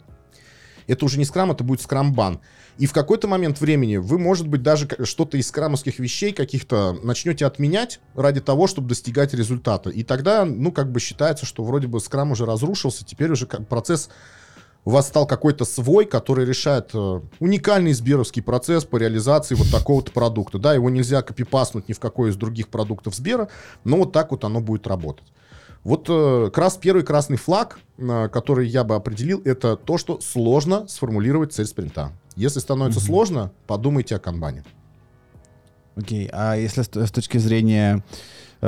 [0.87, 2.41] это уже не скрам, это будет скрамбан.
[2.79, 7.47] И в какой-то момент времени вы, может быть, даже что-то из скрамовских вещей каких-то начнете
[7.47, 9.91] отменять ради того, чтобы достигать результата.
[9.91, 13.67] И тогда, ну, как бы считается, что вроде бы скрам уже разрушился, теперь уже как
[13.67, 14.09] процесс
[14.85, 20.13] у вас стал какой-то свой, который решает э, уникальный сберовский процесс по реализации вот такого-то
[20.13, 20.59] продукта.
[20.59, 23.49] Да, его нельзя копипаснуть ни в какой из других продуктов Сбера,
[23.85, 25.25] но вот так вот оно будет работать.
[25.85, 30.87] Вот э, крас, первый красный флаг, э, который я бы определил, это то, что сложно
[30.89, 32.13] сформулировать цель спринта.
[32.37, 33.07] Если становится Мгм.
[33.07, 34.65] сложно, подумайте о канбане.
[35.97, 38.03] Окей, а если с, с точки зрения,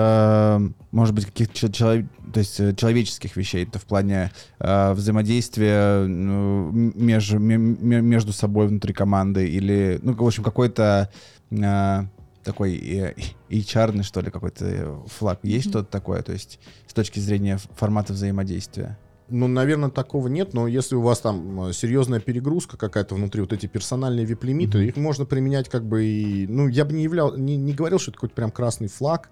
[0.01, 6.05] может быть, каких-то чел- чело- то есть, э, человеческих вещей, то в плане э, взаимодействия
[6.07, 11.11] ну, между, ме- ме- между собой внутри команды или, ну, в общем, какой-то
[11.51, 12.01] э,
[12.45, 13.15] такой э,
[13.49, 15.41] HR, что ли, какой-то э, флаг.
[15.43, 15.71] Есть Мгм.
[15.73, 18.99] что-то такое, то есть с точки зрения формата взаимодействия?
[19.29, 23.53] Ну, наверное, такого нет, но если у вас там э, серьезная перегрузка какая-то внутри, вот
[23.53, 24.87] эти персональные вип-лимиты, Мгм.
[24.89, 26.47] их можно применять как бы и...
[26.47, 29.31] Ну, я бы не, являл, не, не говорил, что это какой-то прям красный флаг,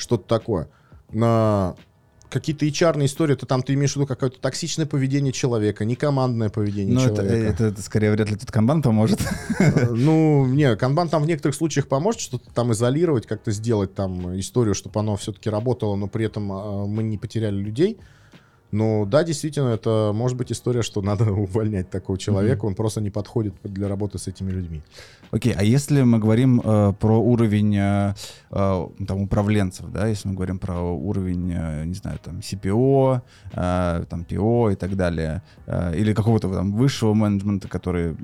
[0.00, 0.68] что-то такое.
[1.12, 1.74] На
[2.30, 6.48] какие-то HR истории, то там ты имеешь в виду какое-то токсичное поведение человека, не командное
[6.48, 7.52] поведение Ну, это, человека.
[7.52, 9.20] это, это скорее вряд ли тут канбан поможет.
[9.58, 14.38] Э, Ну, не, канбан там в некоторых случаях поможет что-то там изолировать, как-то сделать там
[14.38, 17.98] историю, чтобы оно все-таки работало, но при этом э, мы не потеряли людей.
[18.72, 23.10] Ну, да, действительно, это может быть история, что надо увольнять такого человека, он просто не
[23.10, 24.82] подходит для работы с этими людьми.
[25.32, 28.14] Окей, а если мы говорим э, про уровень э,
[28.50, 33.20] э, там, управленцев, да, если мы говорим про уровень, э, не знаю, там, CPO,
[33.52, 38.16] э, там, PO и так далее, э, или какого-то там высшего менеджмента, который,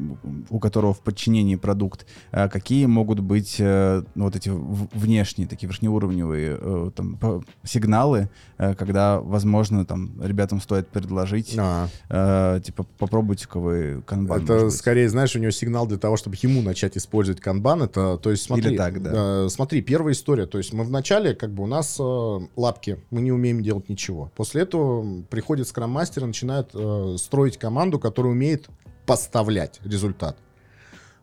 [0.51, 5.69] у которого в подчинении продукт, э, какие могут быть э, ну, вот эти внешние, такие
[5.69, 8.29] верхнеуровневые э, там, сигналы,
[8.59, 14.45] э, когда, возможно, там, ребятам стоит предложить, А, э, типа, попробуйте-ка вы канбан.
[14.45, 17.83] это скорее, знаешь, у него сигнал для того, чтобы ему начать использовать канбан.
[17.83, 19.45] Это, то есть, смотри, Или так, да.
[19.47, 20.47] э, смотри, первая история.
[20.47, 24.31] То есть мы вначале, как бы у нас э, лапки, мы не умеем делать ничего.
[24.37, 28.69] После этого приходит скрам-мастер и начинает э, строить команду, которая умеет
[29.07, 30.37] поставлять результат.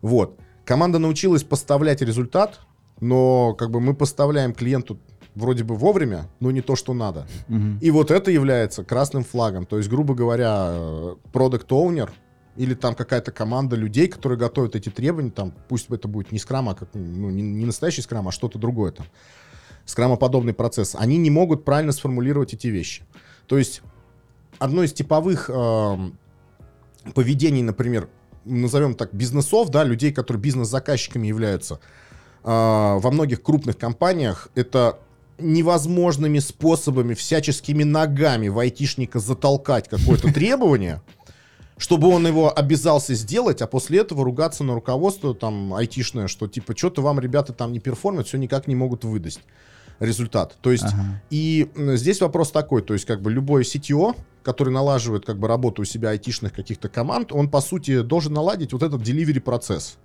[0.01, 0.39] Вот.
[0.66, 2.59] Команда научилась поставлять результат,
[2.99, 4.97] но как бы мы поставляем клиенту
[5.36, 7.27] вроде бы вовремя, но не то, что надо.
[7.47, 7.79] Мгм.
[7.81, 9.65] И вот это является красным флагом.
[9.65, 12.11] То есть, грубо говоря, продукт оунер
[12.55, 16.69] или там какая-то команда людей, которые готовят эти требования, там, пусть это будет не скрам,
[16.69, 19.07] а как, ну, не, не настоящий скрам, а что-то другое там,
[19.86, 23.03] скрамоподобный процесс, они не могут правильно сформулировать эти вещи.
[23.47, 23.81] То есть
[24.59, 25.97] одно из типовых э,
[27.13, 28.07] поведений, например,
[28.45, 31.79] назовем так, бизнесов, да, людей, которые бизнес-заказчиками являются,
[32.43, 34.99] э, во многих крупных компаниях, это
[35.38, 41.01] невозможными способами, всяческими ногами в айтишника затолкать какое-то требование,
[41.77, 46.75] чтобы он его обязался сделать, а после этого ругаться на руководство там айтишное, что типа
[46.77, 49.39] что-то вам ребята там не перформят, все никак не могут выдать
[49.99, 50.57] результат.
[50.61, 51.21] То есть, ага.
[51.29, 55.81] и здесь вопрос такой, то есть, как бы любой CTO, который налаживает как бы работу
[55.81, 59.97] у себя айтишных каких-то команд, он, по сути, должен наладить вот этот delivery процесс,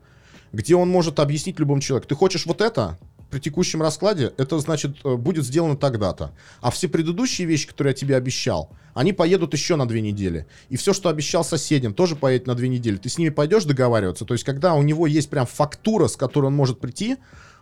[0.52, 2.98] где он может объяснить любому человеку, ты хочешь вот это,
[3.30, 6.32] при текущем раскладе, это значит, э, будет сделано тогда-то.
[6.60, 10.46] А все предыдущие вещи, которые я тебе обещал, они поедут еще на две недели.
[10.68, 12.96] И все, что обещал соседям, тоже поедет на две недели.
[12.96, 14.24] Ты с ними пойдешь договариваться.
[14.24, 17.16] То есть, когда у него есть прям фактура, с которой он может прийти,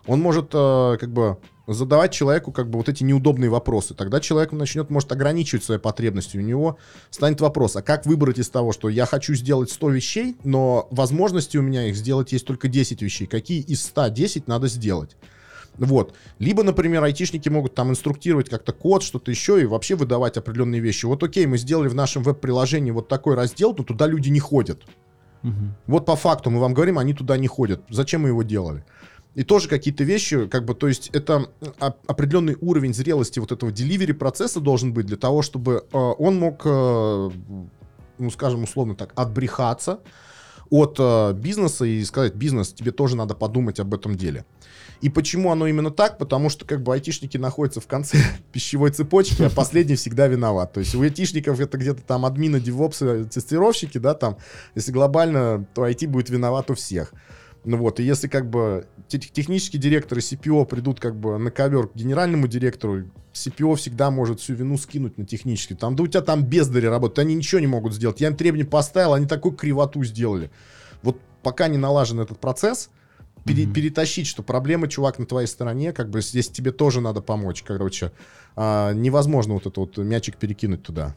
[0.06, 3.94] он может э, как бы задавать человеку как бы вот эти неудобные вопросы.
[3.94, 6.36] Тогда человек начнет, может, ограничивать свои потребности.
[6.36, 6.78] У него
[7.10, 11.56] станет вопрос, а как выбрать из того, что я хочу сделать 100 вещей, но возможности
[11.56, 13.26] у меня их сделать есть только 10 вещей.
[13.26, 15.16] Какие из 100 10 надо сделать?
[15.78, 16.14] Вот.
[16.38, 21.06] Либо, например, айтишники могут там инструктировать как-то код, что-то еще, и вообще выдавать определенные вещи.
[21.06, 24.82] Вот окей, мы сделали в нашем веб-приложении вот такой раздел, но туда люди не ходят.
[25.42, 25.52] Угу.
[25.86, 27.82] Вот по факту мы вам говорим, они туда не ходят.
[27.90, 28.84] Зачем мы его делали?
[29.34, 31.50] И тоже какие-то вещи, как бы, то есть это
[32.06, 36.62] определенный уровень зрелости вот этого delivery процесса должен быть для того, чтобы э, он мог,
[36.64, 37.30] э,
[38.18, 40.00] ну, скажем, условно так, отбрехаться
[40.70, 44.46] от э, бизнеса и сказать, бизнес, тебе тоже надо подумать об этом деле.
[45.00, 46.18] И почему оно именно так?
[46.18, 48.18] Потому что как бы айтишники находятся в конце
[48.52, 50.72] пищевой цепочки, а последний всегда виноват.
[50.72, 54.38] То есть у айтишников это где-то там админы, девопсы, тестировщики, да, там,
[54.74, 57.12] если глобально, то IT будет виноват у всех.
[57.64, 61.96] Ну вот, и если как бы технические директоры CPO придут как бы на ковер к
[61.96, 65.74] генеральному директору, CPO всегда может всю вину скинуть на технический.
[65.74, 68.20] Там, да у тебя там бездари работают, они ничего не могут сделать.
[68.20, 70.52] Я им требования поставил, они такую кривоту сделали.
[71.02, 72.88] Вот пока не налажен этот процесс,
[73.46, 73.72] пере, mm-hmm.
[73.72, 78.12] перетащить, что проблема, чувак, на твоей стороне, как бы здесь тебе тоже надо помочь, короче.
[78.56, 81.14] А, невозможно вот этот вот мячик перекинуть туда.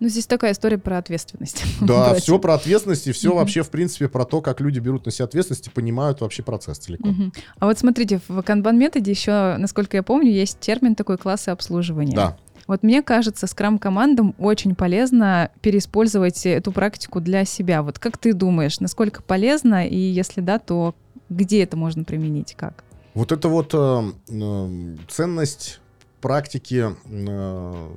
[0.00, 1.64] Ну, здесь такая история про ответственность.
[1.80, 5.12] Да, все про ответственность и все вообще, в принципе, про то, как люди берут на
[5.12, 7.32] себя ответственность и понимают вообще процесс целиком.
[7.58, 12.14] А вот смотрите, в канбан-методе еще, насколько я помню, есть термин такой классы обслуживания.
[12.14, 12.36] Да.
[12.68, 17.82] Вот мне кажется, скрам-командам очень полезно переиспользовать эту практику для себя.
[17.82, 20.94] Вот как ты думаешь, насколько полезно, и если да, то
[21.28, 22.84] где это можно применить, как?
[23.14, 25.80] Вот это вот э, э, ценность
[26.20, 27.88] практики э,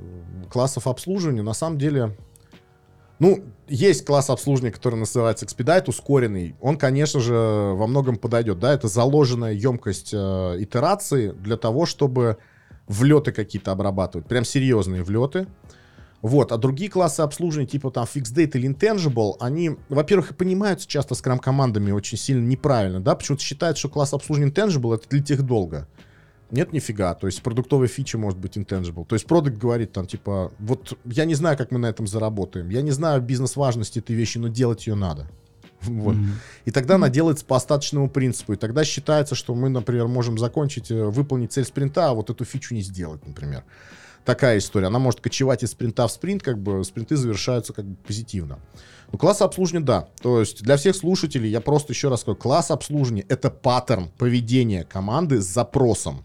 [0.52, 2.16] классов обслуживания на самом деле
[3.22, 6.56] ну, есть класс обслуживания, который называется Expedite, ускоренный.
[6.60, 8.58] Он, конечно же, во многом подойдет.
[8.58, 10.18] Да, это заложенная емкость э,
[10.58, 12.38] итерации для того, чтобы
[12.88, 14.26] влеты какие-то обрабатывать.
[14.28, 15.46] Прям серьезные влеты.
[16.22, 20.88] Вот, а другие классы обслуживания, типа там Fixed Date или Intangible, они, во-первых, и понимаются
[20.88, 25.42] часто скрам-командами очень сильно неправильно, да, почему-то считают, что класс обслуживания Intangible— это для тех
[25.44, 25.88] долго.
[26.52, 27.16] Нет, нифига.
[27.16, 29.06] То есть продуктовая фича может быть intangible.
[29.06, 32.70] То есть продукт говорит там, типа, вот я не знаю, как мы на этом заработаем.
[32.70, 35.28] Я не знаю бизнес-важности этой вещи, но делать ее надо.
[35.82, 36.16] Вот.
[36.16, 36.30] Mm-hmm.
[36.66, 38.54] И тогда она делается по остаточному принципу.
[38.54, 42.46] И тогда считается, что мы, например, можем закончить, э, выполнить цель спринта, а вот эту
[42.46, 43.64] фичу не сделать, например.
[44.26, 44.88] Такая история.
[44.88, 48.60] Она может кочевать из спринта в спринт, как бы спринты завершаются как бы позитивно.
[49.12, 50.08] Ну, класс обслуживания, да.
[50.22, 54.84] То есть для всех слушателей я просто еще раз скажу, класс обслуживания— это паттерн поведения
[54.84, 56.24] команды с запросом.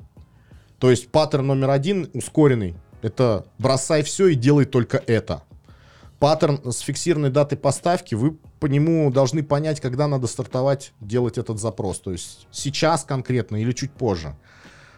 [0.78, 2.76] То есть паттерн номер один ускоренный.
[3.02, 5.42] Это бросай все и делай только это.
[6.18, 11.58] Паттерн с фиксированной датой поставки, вы по нему должны понять, когда надо стартовать, делать этот
[11.60, 12.00] запрос.
[12.00, 14.34] То есть сейчас конкретно или чуть позже.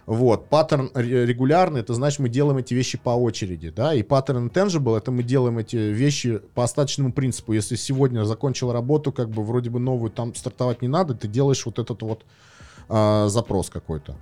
[0.08, 0.48] Вот.
[0.48, 5.10] Паттерн регулярный, это значит, мы делаем эти вещи по очереди, да, и паттерн intangible, это
[5.10, 7.52] мы делаем эти вещи по остаточному принципу.
[7.52, 11.66] Если сегодня закончил работу, как бы вроде бы новую там стартовать не надо, ты делаешь
[11.66, 12.24] вот этот вот
[12.88, 14.16] э, запрос какой-то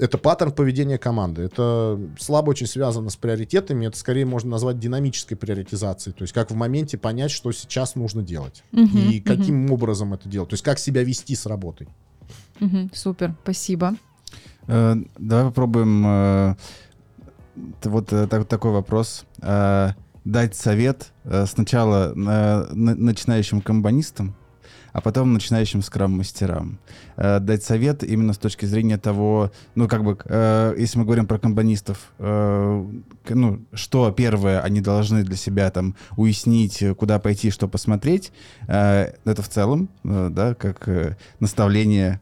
[0.00, 1.42] это паттерн поведения команды.
[1.42, 3.86] Это слабо очень связано с приоритетами.
[3.86, 6.14] Это скорее можно назвать динамической приоритизацией.
[6.14, 8.62] То есть как в моменте понять, что сейчас нужно делать.
[8.72, 9.74] Угу, и каким угу.
[9.74, 10.50] образом это делать.
[10.50, 11.88] То есть как себя вести с работой.
[12.60, 13.96] Угу, супер, спасибо.
[14.68, 16.54] Э, давай попробуем э,
[17.84, 19.24] вот э, так, такой вопрос.
[20.24, 21.12] Дать совет
[21.46, 24.34] сначала начинающим комбонистам,
[24.92, 26.80] а потом начинающим скрам-мастерам.
[27.16, 30.18] Дать совет именно с точки зрения того, ну, как бы,
[30.76, 37.18] если мы говорим про комбанистов, ну, что первое они должны для себя там уяснить, куда
[37.18, 38.30] пойти, что посмотреть,
[38.66, 42.20] это в целом, да, как наставление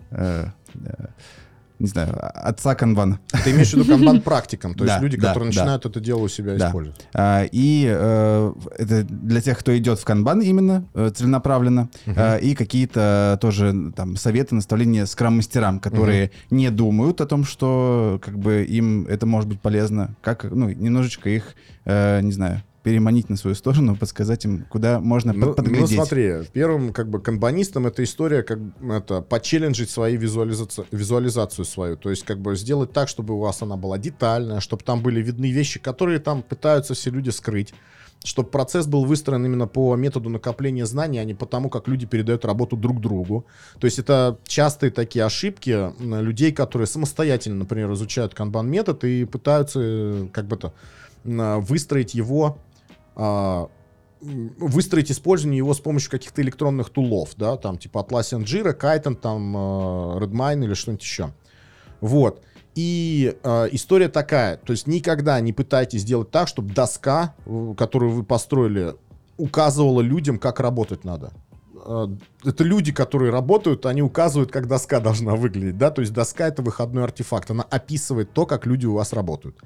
[1.79, 3.19] не знаю, отца канбана.
[3.45, 5.61] Ты имеешь в виду канбан практикам, то есть Да, люди, да, которые да.
[5.61, 7.07] начинают это дело у себя использовать.
[7.15, 12.55] А, И э, это для тех, кто идет в канбан именно, э, целенаправленно, А, и
[12.55, 19.07] какие-то тоже там советы, наставления скрам-мастерам, которые не думают о том, что как бы им
[19.07, 21.55] это может быть полезно, как, ну, немножечко их,
[21.85, 25.91] э, не знаю, переманить на свою сторону, подсказать им, куда можно под- Ну, ну, подглядеть.
[25.97, 32.11] смотри, первым как бы канбанистом эта история как это почелленджить свои визуализацию, визуализацию свою, то
[32.11, 35.51] есть как бы сделать так, чтобы у вас она была детальная, чтобы там были видны
[35.51, 37.75] вещи, которые там пытаются все люди скрыть,
[38.25, 42.07] чтобы процесс был выстроен именно по методу накопления знаний, а не по тому, как люди
[42.07, 43.47] передают работу друг другу.
[43.81, 45.91] То есть это частые такие ошибки
[46.23, 50.73] людей, которые самостоятельно, например, изучают канбан-метод и пытаются э, как бы то
[51.25, 52.59] м, выстроить его
[54.21, 59.57] выстроить использование его с помощью каких-то электронных тулов, да, там типа Atlassian Jira, Kaizen, там
[59.57, 61.33] э, Redmine или что-нибудь еще.
[62.01, 62.43] Вот.
[62.75, 68.13] И э, история такая, то есть никогда не пытайтесь сделать так, чтобы доска, э, которую
[68.13, 68.95] вы построили,
[69.37, 71.33] указывала людям, как работать надо.
[71.87, 72.07] Э,
[72.45, 76.63] Это люди, которые работают, они указывают, как доска должна выглядеть, да, то есть доска это
[76.63, 79.57] выходной артефакт, она описывает то, как люди у вас работают.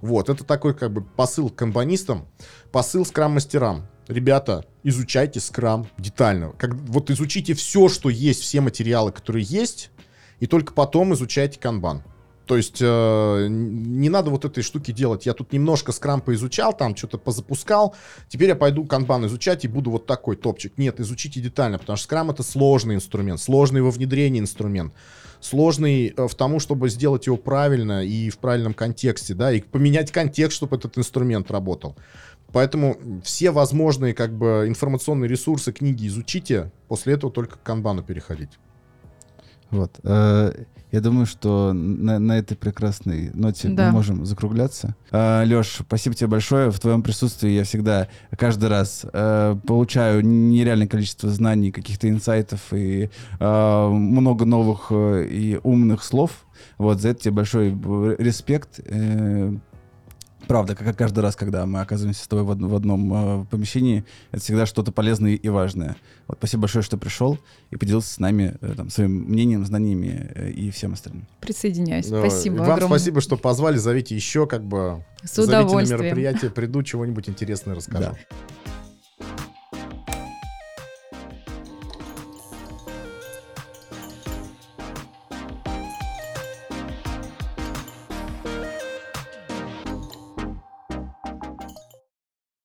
[0.00, 2.26] Вот, это такой как бы посыл к компанистам,
[2.72, 3.86] посыл скрам-мастерам.
[4.08, 6.52] Ребята, изучайте скрам детально.
[6.52, 9.90] Как, вот изучите все, что есть, все материалы, которые есть,
[10.40, 12.02] и только потом изучайте канбан.
[12.50, 15.24] То есть э, не надо вот этой штуки делать.
[15.24, 17.94] Я тут немножко скрам поизучал, там что-то позапускал.
[18.26, 20.76] Теперь я пойду канбан изучать и буду вот такой топчик.
[20.76, 24.92] Нет, изучите детально, потому что скрам это сложный инструмент, сложный во внедрении инструмент,
[25.40, 30.12] сложный э, в тому, чтобы сделать его правильно и в правильном контексте, да, и поменять
[30.12, 31.96] контекст, чтобы этот инструмент работал.
[32.52, 38.50] Поэтому все возможные как бы информационные ресурсы, книги изучите, после этого только к канбану переходить.
[39.70, 39.92] Вот.
[40.92, 43.86] Я думаю, что на, на этой прекрасной ноте Да.
[43.86, 44.96] мы можем закругляться.
[45.44, 46.70] Леш, спасибо тебе большое.
[46.70, 53.08] В твоем присутствии я всегда, каждый раз э, получаю нереальное количество знаний, каких-то инсайтов и
[53.38, 56.46] э, много новых э, и умных слов.
[56.76, 57.70] Вот, за это тебе большой
[58.18, 58.80] респект.
[60.50, 64.04] Правда, как каждый раз, когда мы оказываемся с тобой в, од- в одном э, помещении,
[64.32, 65.94] это всегда что-то полезное и важное.
[66.26, 67.38] Вот, спасибо большое, что пришел
[67.70, 71.28] и поделился с нами э, там, своим мнением, знаниями э, и всем остальным.
[71.40, 72.10] Присоединяюсь.
[72.10, 72.98] Ну, Спасибо Вам огромное.
[72.98, 73.76] спасибо, что позвали.
[73.76, 75.04] Зовите еще, как бы.
[75.22, 76.02] С Зовите на удовольствием.
[76.02, 78.02] мероприятие, приду, чего-нибудь интересное расскажу.
[78.02, 78.16] Да.